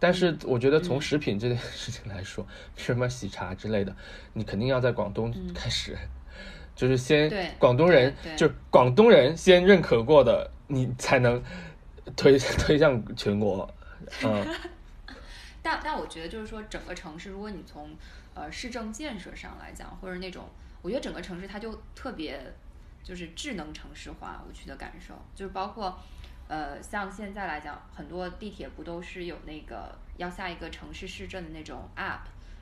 [0.02, 2.44] 但是我觉得从食品这件事情来说，
[2.76, 3.94] 什么喜茶之类的，
[4.32, 5.96] 你肯定要在广东开始，
[6.74, 11.40] 就是先广东人就广东人先认可过的，你才能
[12.16, 13.72] 推 推向全国，
[14.24, 14.44] 嗯。
[15.62, 17.88] 但但我觉得就是说，整个城市，如果你从
[18.34, 20.44] 呃市政建设上来讲，或者那种，
[20.82, 22.36] 我觉得整个城市它就特别
[23.04, 24.42] 就是智能城市化。
[24.44, 25.14] 我去的感受。
[25.36, 25.96] 就是包括
[26.52, 32.18] 呃像现在来讲，很多地铁不都是有那个要下一个城市市政的那种 app，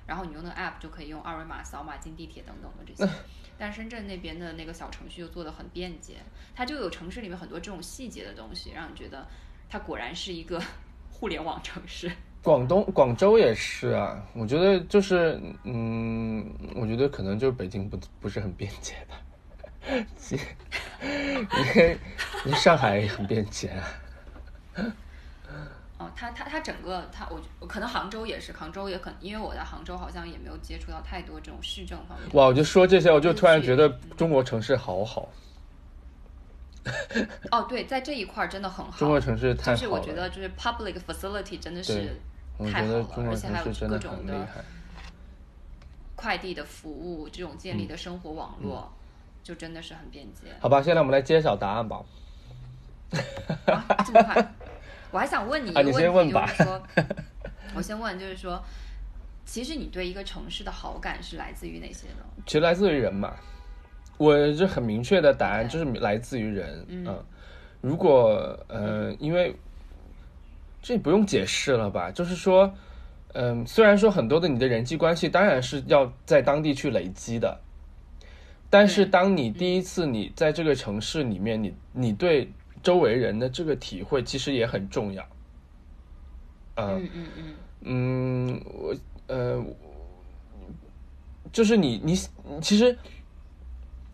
[0.07, 3.13] 然后你用那个 app 就可以用二维码扫码进地铁等等的这些。
[3.59, 6.19] 但深圳那边的那个小程序又做的很便捷，
[6.55, 9.27] 它就有城市里面很多这种细节的东西，让你觉得
[9.69, 10.63] 它果然是一个
[11.11, 12.09] 互联网城市。
[12.45, 19.17] 广东广州也是啊，我觉得就是，嗯，我觉得可能就是北京不不是很便捷吧，
[21.03, 21.99] 因为
[22.57, 23.85] 上海也很便捷啊。
[25.99, 27.27] 哦，它它它整个它
[27.61, 32.29] 我可能杭州也是，杭州也可能，因为我在杭州好像也没有接触到太多这种市政方面。
[32.33, 35.29] 哇，我就说这些，我就突然觉得中国城市好好。
[37.51, 38.99] 哦，对，在这一块真的很好。
[38.99, 39.77] 中国城市太好了。
[39.77, 42.17] 就是我觉得就是 public facility 真的是。
[42.57, 44.65] 我觉得中国城市真的很厉害。
[46.17, 48.91] 快递的服务这种建立的生活网络，
[49.43, 50.49] 就真的是很便捷。
[50.61, 52.03] 好吧，现在我们来揭晓答案吧。
[53.67, 54.55] 啊，这么快？
[55.11, 56.83] 我还想问你一个问题，问吧就是说，
[57.75, 58.63] 我先问，就是说，
[59.45, 62.25] 其实你对一个城市的好感是来自于哪些呢？
[62.47, 63.35] 其实来自于人嘛，
[64.19, 66.87] 我这很明确的答案就是来自于人。
[66.89, 67.25] 嗯
[67.81, 69.57] 如果呃，因为
[70.83, 72.11] 这不用解释了吧？
[72.11, 72.71] 就是说，
[73.33, 77.59] 嗯、虽然说很多的你的人际关系当然是要在当地去累积的，
[78.73, 82.49] 但是当你第一次你在这个城市里面，你你对
[82.83, 85.27] 周围人的这个体会其实也很重要。
[86.77, 88.95] 嗯嗯嗯嗯嗯，我
[89.27, 89.65] 呃，
[91.53, 92.15] 就是你你
[92.61, 92.97] 其实，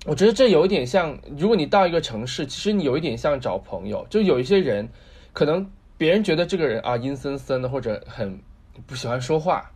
[0.06, 4.88] 我觉得这有一点像，如果你到一个城市，其实你有一点像找朋友，就有一些人，
[5.34, 8.40] 可能别人觉得这个人啊阴森森的，或者很
[8.86, 9.70] 不喜欢说话，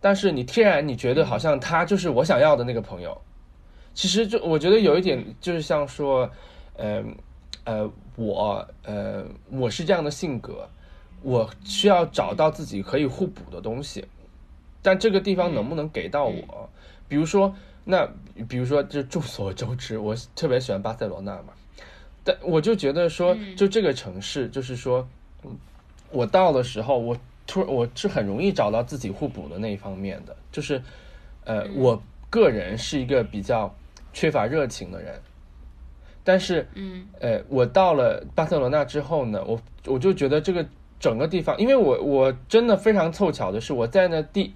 [0.00, 3.16] 但是你天然你觉得好像他就是我想要的那个朋友。
[3.94, 6.28] 其实就我觉得有一点就是像说，
[6.76, 7.14] 嗯
[7.64, 10.68] 呃我呃我是这样的性格，
[11.22, 14.04] 我需要找到自己可以互补的东西，
[14.82, 16.68] 但这个地方能不能给到我？
[17.08, 17.54] 比如说，
[17.84, 18.08] 那
[18.48, 21.52] 比如说，就众所周知，我特别喜欢巴塞罗那嘛，
[22.24, 25.06] 但我就觉得说，就这个城市，就是说，
[25.44, 25.56] 嗯
[26.10, 30.82] 我到的时候，我突我是很容易找到自己互补的那一方面的，就是，
[31.44, 33.74] 呃，我个人是一个比较
[34.14, 35.20] 缺乏热情的人，
[36.24, 37.06] 但是，嗯。
[37.20, 40.64] 呃，我到了巴塞罗那之后呢，我我就觉得这个
[40.98, 44.54] 整个地方，因为我我真的非常凑巧的是，我在那第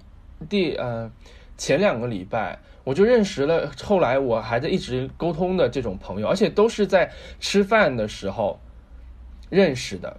[0.49, 1.11] 第呃
[1.57, 8.59] 前两个礼拜，我就认识了后来我还在一直沟通的这种朋友，而且都是在吃饭的时候
[9.49, 10.17] 认识的。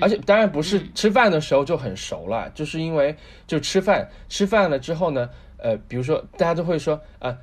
[0.00, 7.38] 而且当然不是吃饭的时候就很熟了，就是因为就吃饭吃饭了之后呢，呃，比如说大家都会说啊呃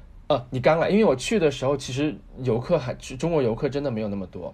[0.49, 4.53] 你刚来，因为我去的时候其实游客还中国游客真的没有那么多，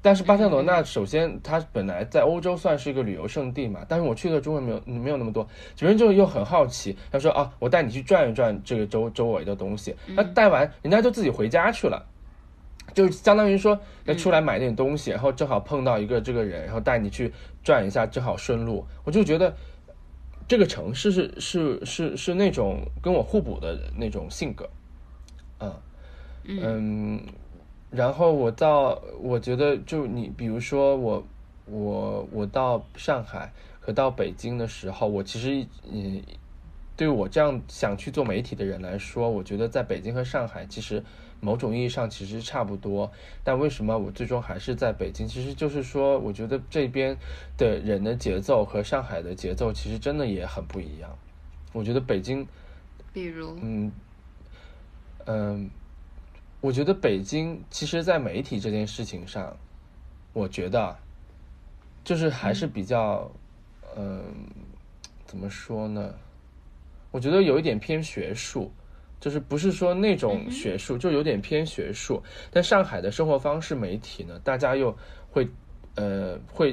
[0.00, 5.46] 但是巴塞罗那首先它本来在欧洲算是一个旅游胜地嘛，但是我去的中国没有没有那么多，
[5.78, 12.06] 别人就又很好奇，他说啊我带你去转一转这个周周围的东西，那带完人家就自己回家去了。
[12.94, 18.84] 就是相当于说，要出来买点东西，然后正好碰到一个这个人，然后带你去转一下，正好顺路。
[19.04, 19.54] 我就觉得
[20.48, 24.68] 这个城市是是是是那种跟我互补的那种性格，
[25.60, 25.72] 嗯
[26.44, 27.20] 嗯，
[27.90, 31.26] 然后我到我觉得就你比如说我
[31.66, 36.22] 我我到上海和到北京的时候，我其实嗯。
[36.94, 41.02] 对我这样想去做媒体的人来说，我觉得在北京和上海其实
[41.44, 43.10] 某种意义上其实差不多。
[43.42, 45.26] 但为什么我最终还是在北京？
[45.26, 47.18] 其实就是说，我觉得这边
[47.58, 51.18] 的人的节奏和上海的节奏其实真的也很不一样。
[51.72, 52.46] 我觉得北京，
[53.12, 53.90] 比如，嗯
[55.26, 55.70] 嗯，
[56.60, 59.56] 我觉得北京其实，在媒体这件事情上，
[60.32, 60.98] 我觉得啊
[62.04, 63.30] 就是还是比较，
[63.96, 64.22] 嗯，
[65.24, 66.14] 怎么说呢？
[67.10, 68.72] 我觉得有一点偏学术，
[69.22, 72.20] 就是不是说那种学术，就有点偏学术。
[72.50, 74.92] 但上海的生活方式媒体呢，大家又
[75.30, 75.48] 会
[75.94, 76.72] 呃会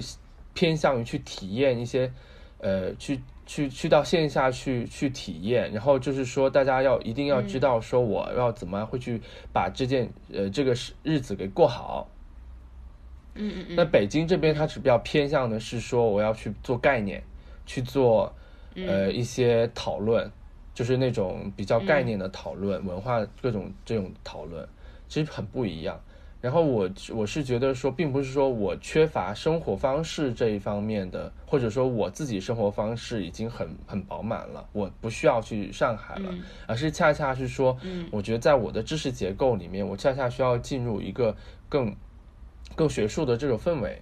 [0.55, 2.12] 偏向于去体验一些
[2.57, 9.21] 呃去去去到线下去去体验，然后就是说大家要一定要知道说我要怎么样会去
[9.53, 12.09] 把这件呃这个日日子给过好。
[13.35, 17.23] 嗯嗯嗯，那北京这边它是比较偏向的是说我要去做概念，
[17.67, 18.33] 去做
[18.75, 20.29] 呃一些讨论，
[20.79, 24.65] 就是那种比较概念的讨论，文化各种这种讨论，
[25.09, 25.99] 其实很不一样。
[26.39, 36.33] 然后我我是觉得说，并不是说我缺乏生活方式这一方面的，或者说我自己生活方式已经很很饱满了，我不需要去上海了，
[36.65, 37.77] 而是恰恰是说，
[38.09, 41.35] 我觉得在我的知识结构里面，我恰恰需要进入一个
[41.67, 41.93] 更
[42.73, 44.01] 更学术的这种氛围。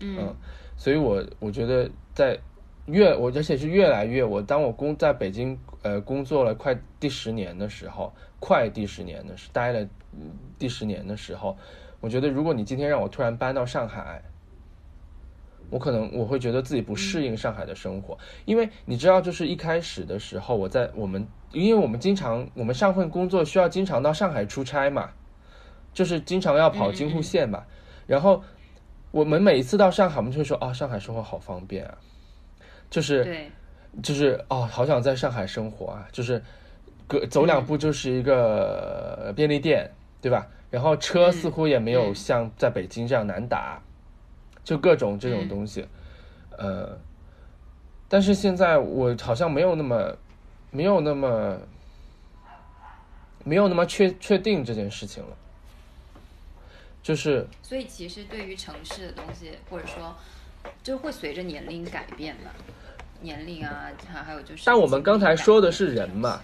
[0.00, 0.34] 嗯
[0.74, 2.38] 所以我我觉得在
[2.88, 11.56] 越我而且是越来越我当我工在北京呃工作了快第十年的时候，快第十年的时待了嗯第十年的时候，
[12.00, 14.22] 我觉得如果你今天让我突然搬到上海，
[15.70, 25.10] 我可能我会觉得自己不适应上海的生活，因为你知道，就是一开始的时候我在我们，因为我们经常我们上份工作需要经常到上海出差嘛，
[25.92, 27.64] 就是经常要跑京沪线嘛，
[28.06, 28.42] 然后
[29.10, 31.98] 我们每一次到上海，我们就会说啊，上海生活好方便啊，
[32.90, 33.50] 就是对，
[34.02, 36.42] 就是哦，好想在上海生活啊，就是
[37.06, 40.46] 隔走两步就是一个呃便利店，对吧？
[40.70, 43.80] 然后车似乎也没有像在北京这样难打，
[44.62, 45.86] 就各种这种东西，
[46.58, 46.98] 呃，
[48.08, 50.16] 但是现在我好像没有那么
[50.70, 51.58] 没有那么
[53.44, 55.36] 没有那么确确定这件事情了。
[57.02, 60.14] 就是所以其实对于城市的东西，或者说，
[60.82, 62.50] 就会随着年龄改变的，
[63.20, 64.62] 年龄啊，还还有就是。
[64.64, 66.40] 但我们刚才说的是人嘛，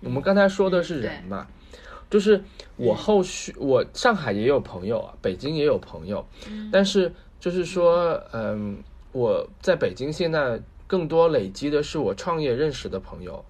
[0.00, 1.46] 我们刚才说的是人嘛，
[2.10, 2.40] 就是
[2.76, 6.24] 我后续我上海也有朋友啊，北京也有朋友，
[6.70, 8.82] 但是就是说，嗯，
[9.12, 13.44] 我在北京现在更多累积的是我创业认识的朋友。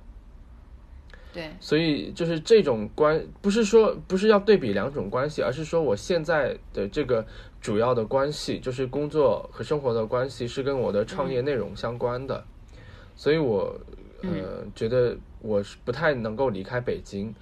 [1.35, 7.26] 对，所以就是这种关，不是说不是要对比两种关系，而是说我现在的这个
[7.61, 12.45] 主要的关系，就是工作和生活的关系是跟我的创业内容相关的，
[13.16, 13.76] 所以我
[14.22, 17.35] 呃觉得我是不太能够离开北京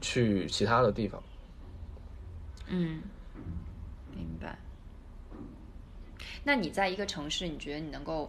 [0.00, 1.22] 去其他的地方。
[2.66, 3.00] 嗯，
[4.12, 4.58] 明白。
[6.42, 8.28] 那你在一个城市，你觉得你能够？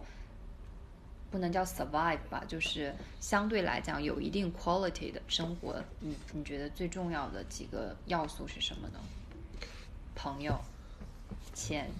[1.36, 5.76] 不能叫 survive 吧，就是相对来讲有一定 quality 的生活。
[6.00, 8.98] 你你觉得最重要的几个要素是什么呢？
[10.14, 10.58] 朋友、
[11.52, 11.90] 钱。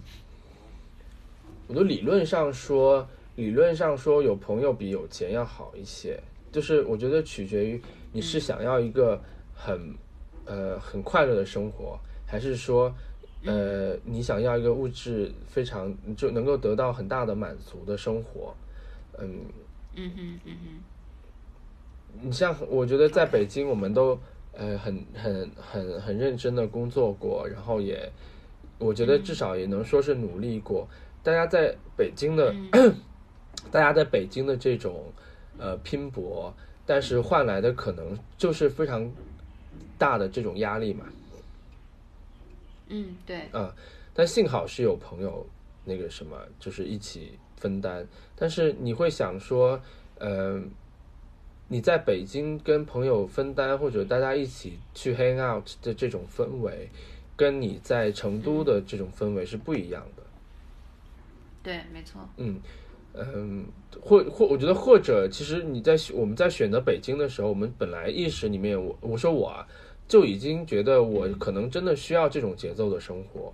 [1.69, 6.19] 我的理论上说，理论上说有朋友比有钱要好一些。
[6.51, 7.83] 就是我觉得取决于
[8.13, 9.21] 你是想要一个
[9.55, 9.95] 很
[10.47, 12.91] 呃很快乐的生活，还是说
[13.45, 18.55] 呃你想要一个物质非常就能够得到很大的满足的生活。
[19.19, 19.45] 嗯
[19.95, 24.19] 嗯哼嗯哼，你像我觉得在北京，我们都
[24.53, 28.11] 呃很很很很认真的工作过，然后也
[28.79, 30.89] 我觉得至少也能说是努力过。
[31.23, 32.55] 大家在北京的，
[33.73, 35.13] 大家在北京的这种
[35.59, 36.55] 呃拼搏，
[36.85, 39.11] 但是换来的可能就是非常
[39.99, 41.07] 大的这种压力嘛。
[42.89, 43.49] 嗯，对。
[43.51, 43.75] 啊，
[44.15, 45.45] 但幸好是有朋友
[45.85, 47.39] 那个什么，就是一起。
[47.57, 49.81] 分担，但是你会想说，
[50.19, 50.61] 呃，
[51.69, 56.89] 你在北京跟朋友分担，或者大家一起去 hang out 的这种氛围，
[57.37, 60.23] 跟你在成都的这种氛围是不一样的。
[61.63, 62.21] 对，没错。
[62.37, 62.61] 嗯
[63.15, 63.65] 嗯，
[64.01, 69.67] 或或，我觉得或者，其实你在我们在选择北京的时候，我们本来意识里面，我我说我啊，
[70.07, 73.53] 就已经觉得我可能真的需要这种节奏的生活。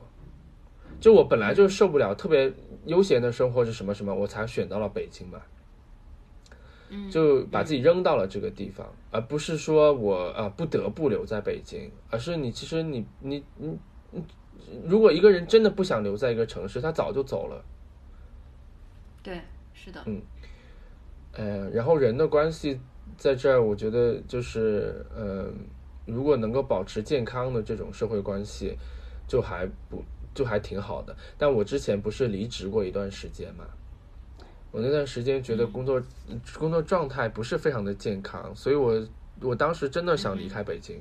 [1.00, 2.53] 就我本来就受不了特别
[2.87, 5.41] 悠闲的生活是什么什么，我才选到了北京嘛。
[7.11, 13.78] 就把自己扔到了这个地方，而不是说我啊不得不留在北京，而是你其实你你你
[14.11, 14.22] 你，
[14.85, 17.64] 如果一个人真的不想留在一个城市，他早就走了。
[19.22, 19.41] 对，
[19.72, 20.03] 是的。
[20.05, 20.20] 嗯，
[21.33, 22.78] 呃，然后人的关系
[23.16, 25.51] 在这儿，我觉得就是呃，
[26.05, 28.76] 如果能够保持健康的这种社会关系，
[29.26, 30.05] 就还不。
[30.35, 33.64] 就还挺好的，但我之前不是离职过一段时间嘛，
[34.70, 36.03] 我那段时间觉得工作
[36.59, 39.07] 工作状态不是非常的健康，所以我
[39.41, 41.01] 我当时真的想离开北京，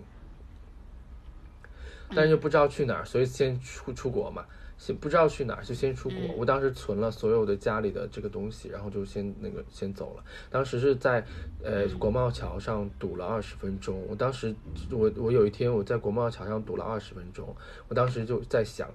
[2.13, 4.45] 但是又不知道去哪儿，所以先出出国嘛。
[4.81, 6.17] 先不知道去哪儿，就先出国。
[6.35, 10.23] 我当时存了所有的家里的这个东西，然后就先那个先走了。
[10.49, 11.23] 当时是在
[11.63, 14.03] 呃国贸桥上堵了二十分钟。
[14.09, 14.55] 我当时
[14.89, 17.55] 我我有一天我在国贸桥上堵了二十分钟，
[17.89, 18.89] 我当时就在想，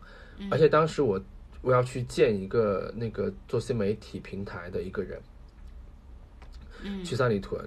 [0.51, 1.23] 而且当时我
[1.63, 5.23] 我要去见一个那个做新媒体平台的一个人，
[7.05, 7.65] 去三里屯，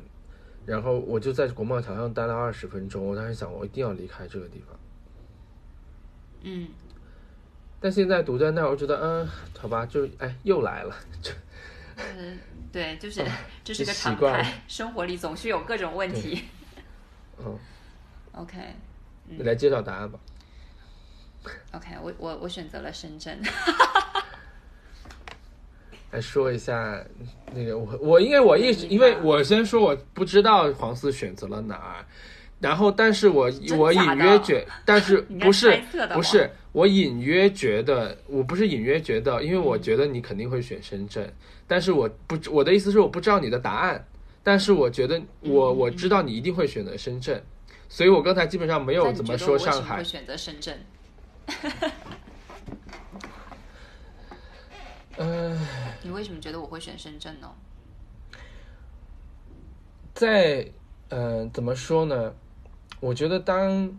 [0.65, 3.07] 然后我就在国贸桥上待了二十分钟。
[3.07, 4.77] 我当时想，我一定要离开这个地方。
[6.41, 6.67] 嗯。
[7.81, 9.27] 但现在堵在那儿，我觉得，嗯，
[9.57, 11.31] 好吧，就哎，又来了，就，
[12.17, 12.37] 嗯，
[12.71, 13.23] 对，就是
[13.63, 16.43] 这是个常态， 生活里总是有各种问题。
[17.39, 17.57] 嗯
[18.33, 18.57] ，OK，
[19.25, 20.19] 你来揭晓答案吧。
[21.71, 23.39] OK，我我我选择了深圳。
[26.11, 27.01] 来说一下
[27.53, 32.05] 那个我我因为我一直因为我先说我不知道黄四选择了哪儿。
[32.59, 35.81] 然后，但是我我隐约觉，但是 不是
[36.13, 41.33] 不是，我隐约觉得，我不是隐约觉得，因为我觉得你肯定会选深圳，
[41.67, 44.05] 但是我不，我的意思是我不知道你的答案，
[44.43, 47.41] 但是我觉得我我知道你一定会选择深圳，
[47.87, 50.03] 所以我刚才基本上没有怎么说上海。
[50.03, 50.77] 选择深圳。
[55.17, 55.57] 呃。
[56.01, 57.51] 你为什么觉得我会选深圳呢？
[60.13, 60.65] 在
[61.09, 62.33] 呃，怎么说呢？
[62.99, 63.97] 我觉得，当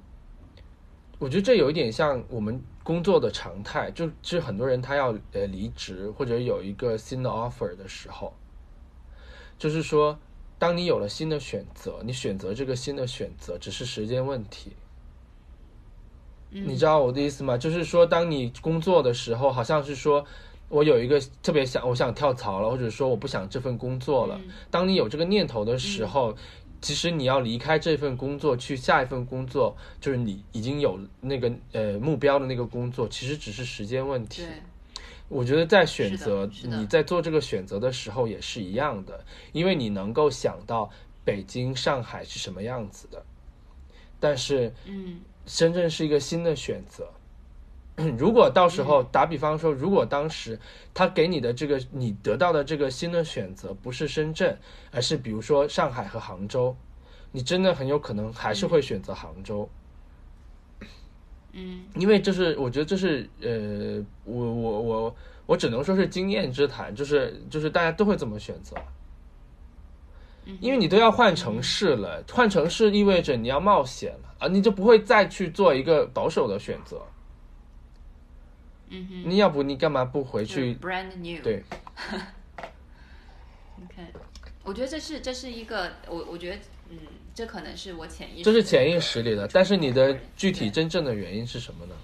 [1.18, 8.34] 我觉得这有一点像我们工作的常态，就就是很多人他要呃离职或者有一个新的 offer 的时候，
[9.58, 10.18] 就是说，
[10.58, 14.72] 当你有了新的选择，你选择这个新的选择只是时间问题。
[16.50, 17.56] 你知道我的意思吗？
[17.56, 20.24] 就是说，当你工作的时候，好像是说
[20.68, 24.40] 我有一个特别想，我想跳槽了，或者说我不想这份工作了。
[24.70, 26.34] 当你有这个念头的时候，
[26.80, 34.42] 其实你要离开这份工作去下一份工作，就是你已经有那个呃目标的那个工作，其实只是时间问题。
[35.28, 40.90] 我觉得在选择你在做这个选择的时候也是一样的，因为你能够想到
[41.24, 43.22] 北京、上海是什么样子的，
[44.18, 47.08] 但是嗯，深圳是一个新的选择。
[48.18, 50.58] 如果到时候打比方说，如果当时
[50.94, 54.56] 他给你的这个你得到的这个新的选择不是深圳，
[54.90, 56.74] 而是比如说上海和杭州，
[57.32, 59.68] 你真的很有可能还是会选择杭州。
[61.52, 68.76] 嗯，因为这是我觉得这是呃，我我我我只能说是经验之谈，就是就是大家都会这么选择。
[70.60, 77.00] 因为你都要换城市了，换城市意味着你要冒险了啊，你就不会再去做一个保守的选择。
[78.90, 81.40] 嗯哼，你要不你干嘛不回去？Brand new。
[81.42, 81.62] 对。
[83.82, 84.04] OK，
[84.64, 86.56] 我觉得这是这是一个我我觉得
[86.90, 86.98] 嗯，
[87.34, 88.44] 这可能是我潜意识。
[88.44, 91.94] 这是潜意识里的，但是你的具体真正的原因是什么呢？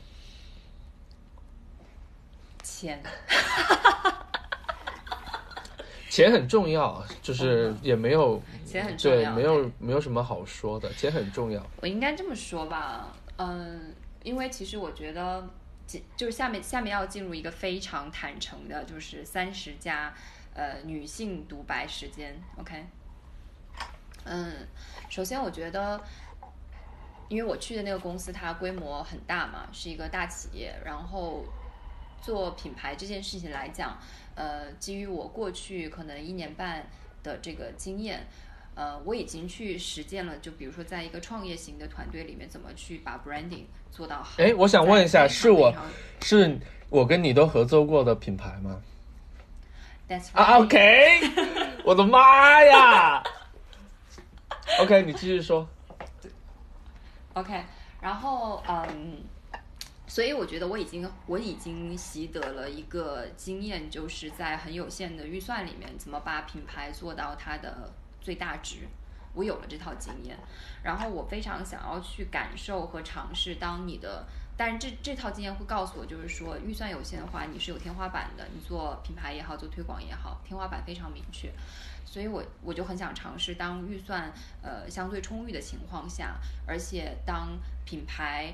[2.62, 3.02] 钱。
[6.08, 11.60] 钱很重要，就是也没有钱很重要，对，没有没有什么好说的，钱很重要。
[11.82, 15.46] 我应该这么说吧，嗯，因为其实我觉得。
[16.16, 20.12] 就是下面下面要进入一个非常坦诚的，就是三十加
[20.54, 22.84] 呃女性独白时间，OK？
[24.24, 24.66] 嗯，
[25.08, 26.00] 首先我觉得，
[27.28, 31.44] 因为我去的那个公司它规模很大嘛，是一个大企业，然后
[32.20, 33.96] 做品牌这件事情来讲，
[34.34, 36.84] 呃，基于我过去可能一年半
[37.22, 38.26] 的这个经验。
[38.76, 44.34] 呃，我已经去实践了，就比如说，在一个创业型的团队里面，怎么去把 branding 做到好。
[44.36, 45.74] 哎，我想问一下，是我
[46.20, 46.58] 是
[46.90, 48.82] 我跟你都合作过的品牌吗
[50.06, 51.20] ？That's 啊，OK，
[51.84, 53.22] 我的妈呀
[54.82, 55.66] ！OK，你继续说。
[57.32, 57.64] OK，
[58.02, 59.24] 然后嗯，
[60.06, 67.90] 所以我觉得我已经我已经习得了一个经验，就是在很有限的预算里面，怎么把品牌做到它的。
[68.26, 68.78] 最大值，
[69.34, 70.36] 我有了这套经验，
[70.82, 73.54] 然后我非常想要去感受和尝试。
[73.54, 78.44] 当你的，但是这这套经验会告诉我，就是说预算有限的话，你是有天花板的。
[78.52, 81.52] 你做品牌也好，做推广也好，天花板非常明确。
[82.04, 88.52] 所以我我就很想尝试，当预算呃相对充裕的情况下，而且当品牌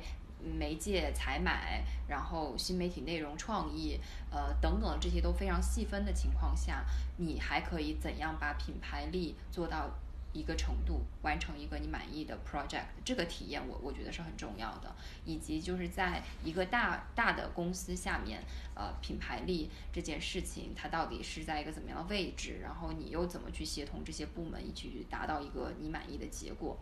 [0.58, 3.98] 媒介采买，然后新媒体内容创意，
[4.30, 6.84] 呃等等这些都非常细分的情况下。
[7.18, 9.90] 你还可以怎样把品牌力做到
[10.32, 12.86] 一个程度，完成一个你满意的 project？
[13.04, 14.92] 这个体验我我觉得是很重要的，
[15.26, 18.42] 以及就是在一个大大的公司下面，
[18.74, 22.60] 呃，品牌力这件事情它到底是在一个怎么样的位置？
[22.62, 26.78] 然后你又怎么去协同这些部门一起去达到一个你满意的结果？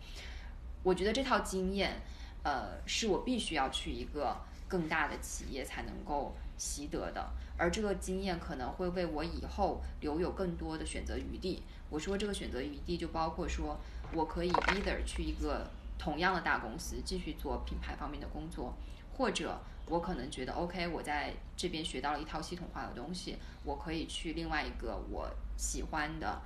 [0.81, 2.01] 我觉得这套经验，
[2.43, 4.35] 呃，是我必须要去一个
[4.67, 7.29] 更大的企业才能够习得的。
[7.57, 11.61] 而这个经验可能会为我以后留有更多的选择余地。
[11.89, 13.77] 我说这个选择余地就包括说，
[14.13, 15.67] 我可以 either 去一个
[15.99, 18.73] 同样的大公司继续做品牌方面的工作，
[19.15, 26.41] 或者我可能觉得 OK，我在这边学到了一套系统化的东西，我可以去另外一个我喜欢的，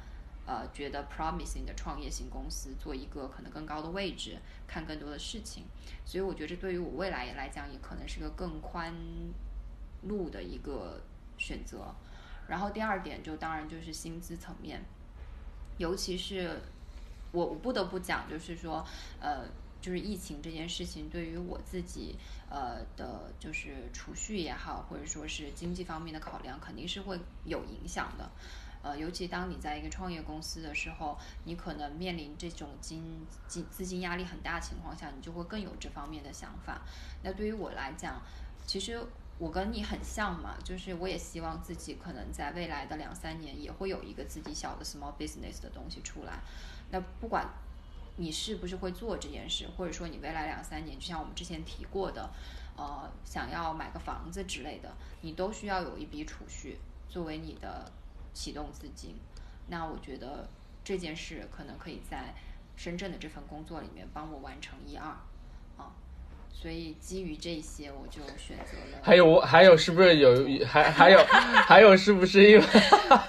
[0.46, 4.38] 呃，觉得 promising 的创业型公司做一个可能更高的位置，
[4.68, 5.64] 看更多的事情。
[6.06, 8.94] 所以我觉得这对于我未来来讲也可能是个更宽。
[10.08, 11.02] 路的一个
[11.36, 11.84] 选择，
[12.48, 14.84] 然后第二点就当然就是薪资层面，
[15.80, 16.62] 尤其是
[17.32, 18.86] 我我不得不讲，就是说，
[19.20, 19.48] 呃，
[19.82, 22.16] 就是疫情这件事情对于我自己
[22.52, 28.30] 呃的，就是储蓄也好，或者说是经济方面的考量，肯定是会有影响的。
[28.86, 36.82] 呃，尤其当你在一个创业公司的时候，你可能面临这种金金资金压力很大的情况下，你就会更有这方面的想法。
[37.24, 38.22] 那对于我来讲，
[38.68, 39.04] 其实。
[39.38, 46.40] 我跟你很像嘛，就是我也希望自己可能在未来的两三年也会有一个自己小的 small business 的东西出来。
[46.90, 47.46] 那不管
[48.16, 52.30] 你是不是会做这件事，或者说你未来两三年，就像我们之前提过的，
[52.78, 56.78] 呃，想要买个房子之类的，你都需要有一笔储蓄
[57.10, 57.92] 作为你的
[58.36, 59.16] 启动资金。
[59.68, 60.48] 那我觉得
[60.84, 62.36] 这件事可能可以在
[62.76, 65.12] 深圳的这份工作里面帮我完成一二。
[66.58, 68.98] 所以基于这些，我就选择了。
[69.04, 70.66] 还有我，还有是不是有？
[70.66, 72.66] 还还有还有是不是因为？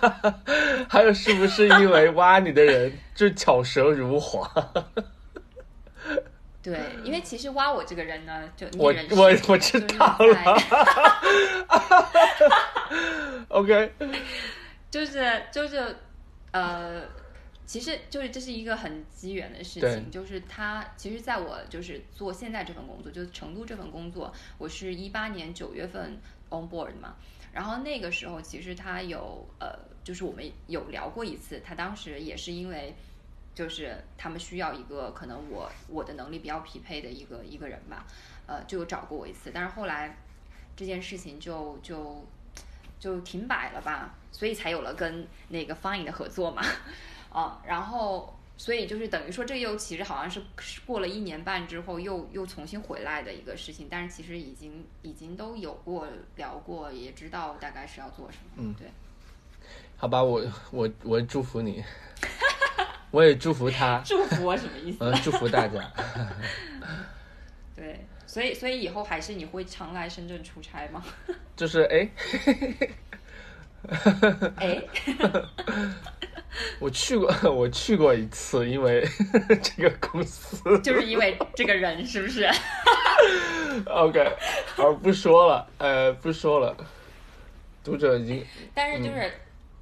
[0.89, 4.49] 还有是不是因为挖你的人就巧舌如簧？
[6.63, 10.57] 对，因为其实挖我这个人呢，就我我我知就是道在了。
[13.49, 13.93] OK，
[14.91, 15.97] 就是就是
[16.53, 17.03] 呃，
[17.67, 26.19] 其实就是这是一个很机缘的事情，就是他其实在我就是做现在这份工作，就是成都这份工作，我是一八年九月份
[26.51, 27.17] on board 嘛，
[27.53, 32.95] 然后那个时候其实他有呃，就是我们有聊过一次，他当时也是因为。
[33.57, 38.07] 就是他们需要一个可能我我的能力比较匹配的一个一个人吧，
[38.45, 40.15] 呃，就有找过我一次，但是后来
[40.77, 42.23] 这件事情就就
[43.01, 46.63] 就停摆了吧，所以才有了跟那个 Fine 的合作嘛，
[47.33, 50.43] 啊， 然后所以就是等于说这又其实好像是
[50.85, 56.07] 过了一年半之后又又重新回来的一个事情，但是其实已经已经都有过
[56.37, 58.87] 聊过，也知道大概是要做什么，嗯对，
[59.97, 61.83] 好吧，我我我祝福你，
[63.11, 64.99] 我也祝福他， 祝福我什么意思？
[65.01, 65.91] 嗯，祝福大家。
[67.75, 71.03] 对，所以所以以后还是你会常来深圳出差吗？
[71.57, 72.09] 就是哎，
[74.57, 74.83] 哎，
[76.81, 79.07] 我去过， 我去过一次，因为
[79.63, 80.79] 这个公司。
[80.81, 82.49] 就是因为这个人是不是
[83.87, 84.37] ？OK，
[84.75, 86.77] 好，不说了，呃，不说了，
[87.85, 89.33] 读者已经但是就是，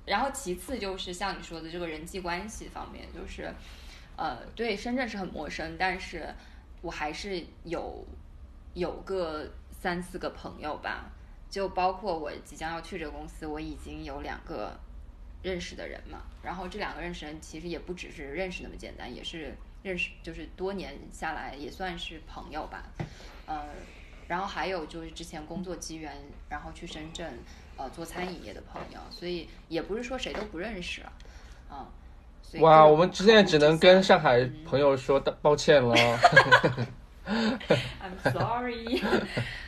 [0.04, 3.52] 然后其次就是像你说的这个人际关系方面，就是，
[4.16, 6.26] 呃，对深圳是很陌生，但是
[6.82, 8.04] 我还是有
[8.74, 11.10] 有个三四个朋友吧，
[11.54, 14.76] 就包括我即将要去这个公司，我已经有两个
[15.40, 22.82] 认识的人嘛，然后这两个认识人其实也不只是认识那么简单，也是认识，就是多年下来也算是朋友吧，
[23.46, 23.66] 呃，
[24.26, 26.12] 然后还有就是之前工作机缘，
[26.48, 27.38] 然后去深圳。
[27.76, 31.12] 呃做餐饮业的朋友，所以也不是说谁都不认识了，
[31.68, 31.90] 啊、
[32.40, 35.92] 所以哇，我们现在只能跟上海嗯朋友说抱歉了。
[37.26, 39.02] I'm sorry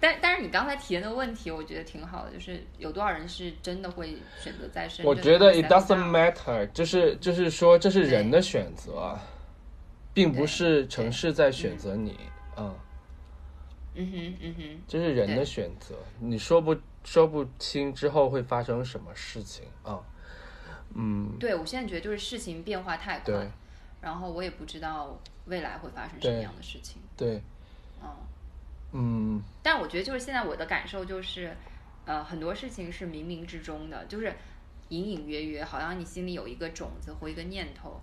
[0.00, 5.06] 但但是你刚才提的那个问题，我觉得挺好的，就是有多少人是真的会选择在深圳？
[5.06, 9.18] 我觉得 it doesn't matter，就是就是说这是人的选择，
[10.12, 12.18] 并不是城市在选择你，
[12.56, 12.74] 嗯，
[13.94, 14.10] 嗯。
[14.10, 20.00] 哼嗯哼，这是人的选择，你说不说不清之后会发生什么事情啊？
[20.94, 23.50] 嗯，对我现在觉得就是事情变化太快，
[24.00, 27.42] 然后我也不知道未来会发生什么样的事情，对，嗯。
[28.96, 31.54] 嗯，但我觉得就是现在我的感受就是，
[32.04, 34.32] 呃，很多事情是冥冥之中的，就是
[34.90, 38.00] 隐隐约约，好像你心里有一个种子或一个念头，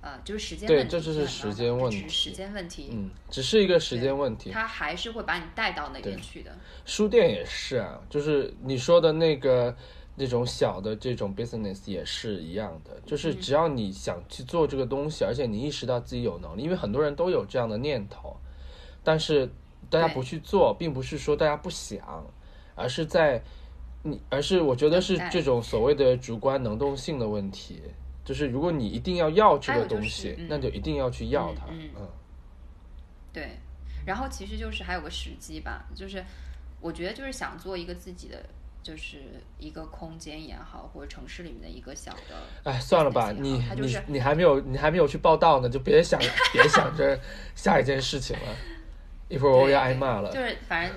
[0.00, 0.90] 呃，就是时间问题。
[0.90, 2.88] 对这就是时间问题时间问题。
[2.92, 4.50] 嗯，只是一个时间问题。
[4.50, 6.50] 它还是会把你带到那边去的。
[6.84, 9.76] 书店也是啊，就是你说的那个
[10.16, 18.36] 那种小的这种 business 也是一样的，就是只要你想去做这个东西，而且你意识到自己有能力，因为很多人都有这样的念头，
[19.04, 19.48] 但是
[19.90, 22.24] 大家不去做，并不是说大家不想，
[22.74, 23.42] 而是在
[24.02, 27.82] 你，而是我觉得是这种所谓的主观能动性的问题。
[28.24, 31.66] 就是如果你一定要要这个东西，嗯那就一定要去要嗯它。
[31.70, 32.08] 嗯嗯
[33.32, 33.58] 对，
[34.04, 36.24] 然后其实就是还有个时机吧，就是
[36.80, 38.42] 我觉得就是想做一个自己的。
[38.82, 39.18] 就是
[39.58, 46.20] 一个空间也好，或者城市里面的一个小的，哎，算了吧，你你你还没有你还没有去报道呢，就别想
[46.54, 47.18] 别想着
[47.56, 48.56] 下一件事情了，
[49.28, 50.40] 一会儿我对要挨骂了就。
[50.40, 50.96] 是反正，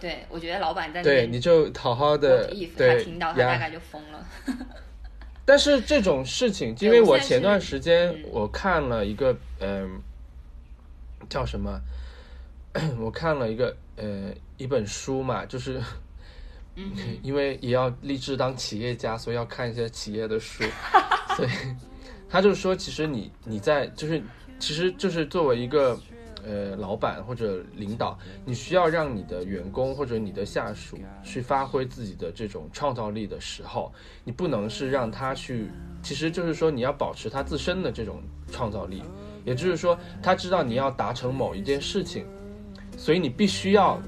[0.00, 3.58] 对我觉得老板在那对，你就好好的他对听到他大。
[3.58, 4.26] 概就疯了。
[5.44, 10.00] 但是这种事情，因为我前段时间嗯我看了一个嗯、
[11.28, 11.80] 叫什么？
[13.00, 15.80] 我看了一个呃 一本书嘛，就是
[16.76, 16.92] 嗯，
[17.22, 20.62] 因为也要立志当企业家，所以要看一些企业的书，
[21.34, 21.48] 所以
[22.28, 24.22] 他就是说，其实你你在就是
[24.58, 25.98] 其实就是作为一个
[26.44, 33.92] 呃老板或者领导，你需要让你的员工或者你的下属去发挥自己的这种创造力的时候，
[34.24, 35.70] 你不能是让他去，
[36.02, 39.02] 其实就是说你要保持他自身的这种创造力，
[39.44, 42.24] 也就是说他知道你要达成某一件事情，
[42.96, 44.00] 所以你必须要。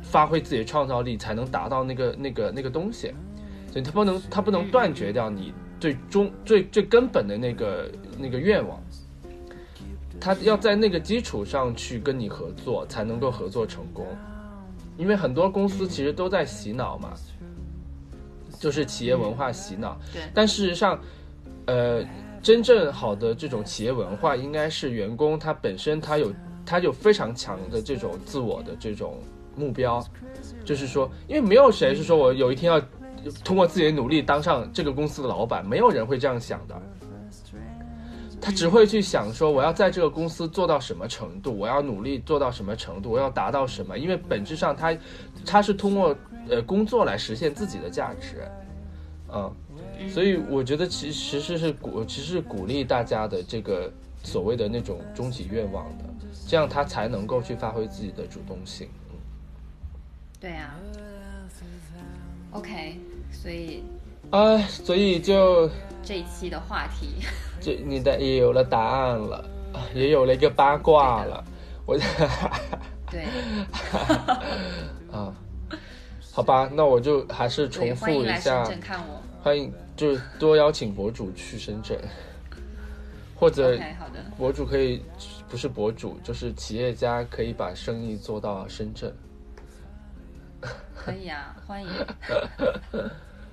[0.00, 3.12] 发挥自己的创造力，才能达到那个那个那个东西，
[3.70, 8.80] 所以他不能他不能断绝掉你最终最最根本的那个那个愿望，
[10.20, 14.06] 他要在那个基础上去跟你合作，才能够合作成功。
[14.96, 17.14] 因为很多公司其实都在洗脑嘛，
[18.58, 20.98] 就是企业文化洗脑，对，但事实上，
[21.66, 22.02] 呃，
[22.42, 26.32] 真正好的这种企业文化，应该是员工他本身他有
[26.66, 29.20] 他有非常强的这种自我的这种
[29.54, 30.04] 目标，
[30.64, 32.80] 就是说，因为没有谁是说我有一天要
[33.44, 36.82] 通过自己的努力当上这个公司的老板，没有人会这样想的。
[38.40, 43.98] 他只会去想说，我要在这个公司做到什么程度，我要努力做到什么程度，我要达到什么。
[43.98, 44.96] 因为本质上他，
[45.44, 46.16] 他是通过
[46.48, 48.48] 呃工作来实现自己的价值，
[49.32, 49.52] 嗯，
[50.08, 56.04] 所以我觉得其实是是鼓，其实是鼓励大家的这个所谓的那种终极愿望的，
[56.46, 58.88] 这样他才能够去发挥自己的主动性。
[60.40, 60.74] 对啊。
[62.52, 62.98] OK，
[63.30, 63.82] 所以。
[64.30, 65.70] 啊，所以就
[66.08, 67.16] 这一期的话题，
[67.60, 69.44] 这你的也有了答案了，
[69.94, 71.44] 也有了一个八卦了，
[71.84, 71.98] 我
[73.10, 73.26] 对，
[75.12, 75.30] 啊，
[76.32, 81.98] 好吧，那我就还是重复一下，看我，欢迎就多邀请博主去深圳，
[83.38, 83.78] 或者
[84.38, 85.02] 博主可以
[85.46, 89.12] 不是博主，就是企业家可以把生意做到深圳，
[90.96, 91.90] 可以啊，欢迎，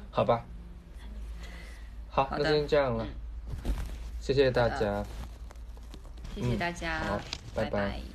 [0.09, 0.41] 好吧。
[2.15, 3.05] 好，那先这样了，
[4.21, 5.03] 谢谢大家，
[6.33, 7.19] 谢谢大家，好，
[7.53, 8.14] 拜拜。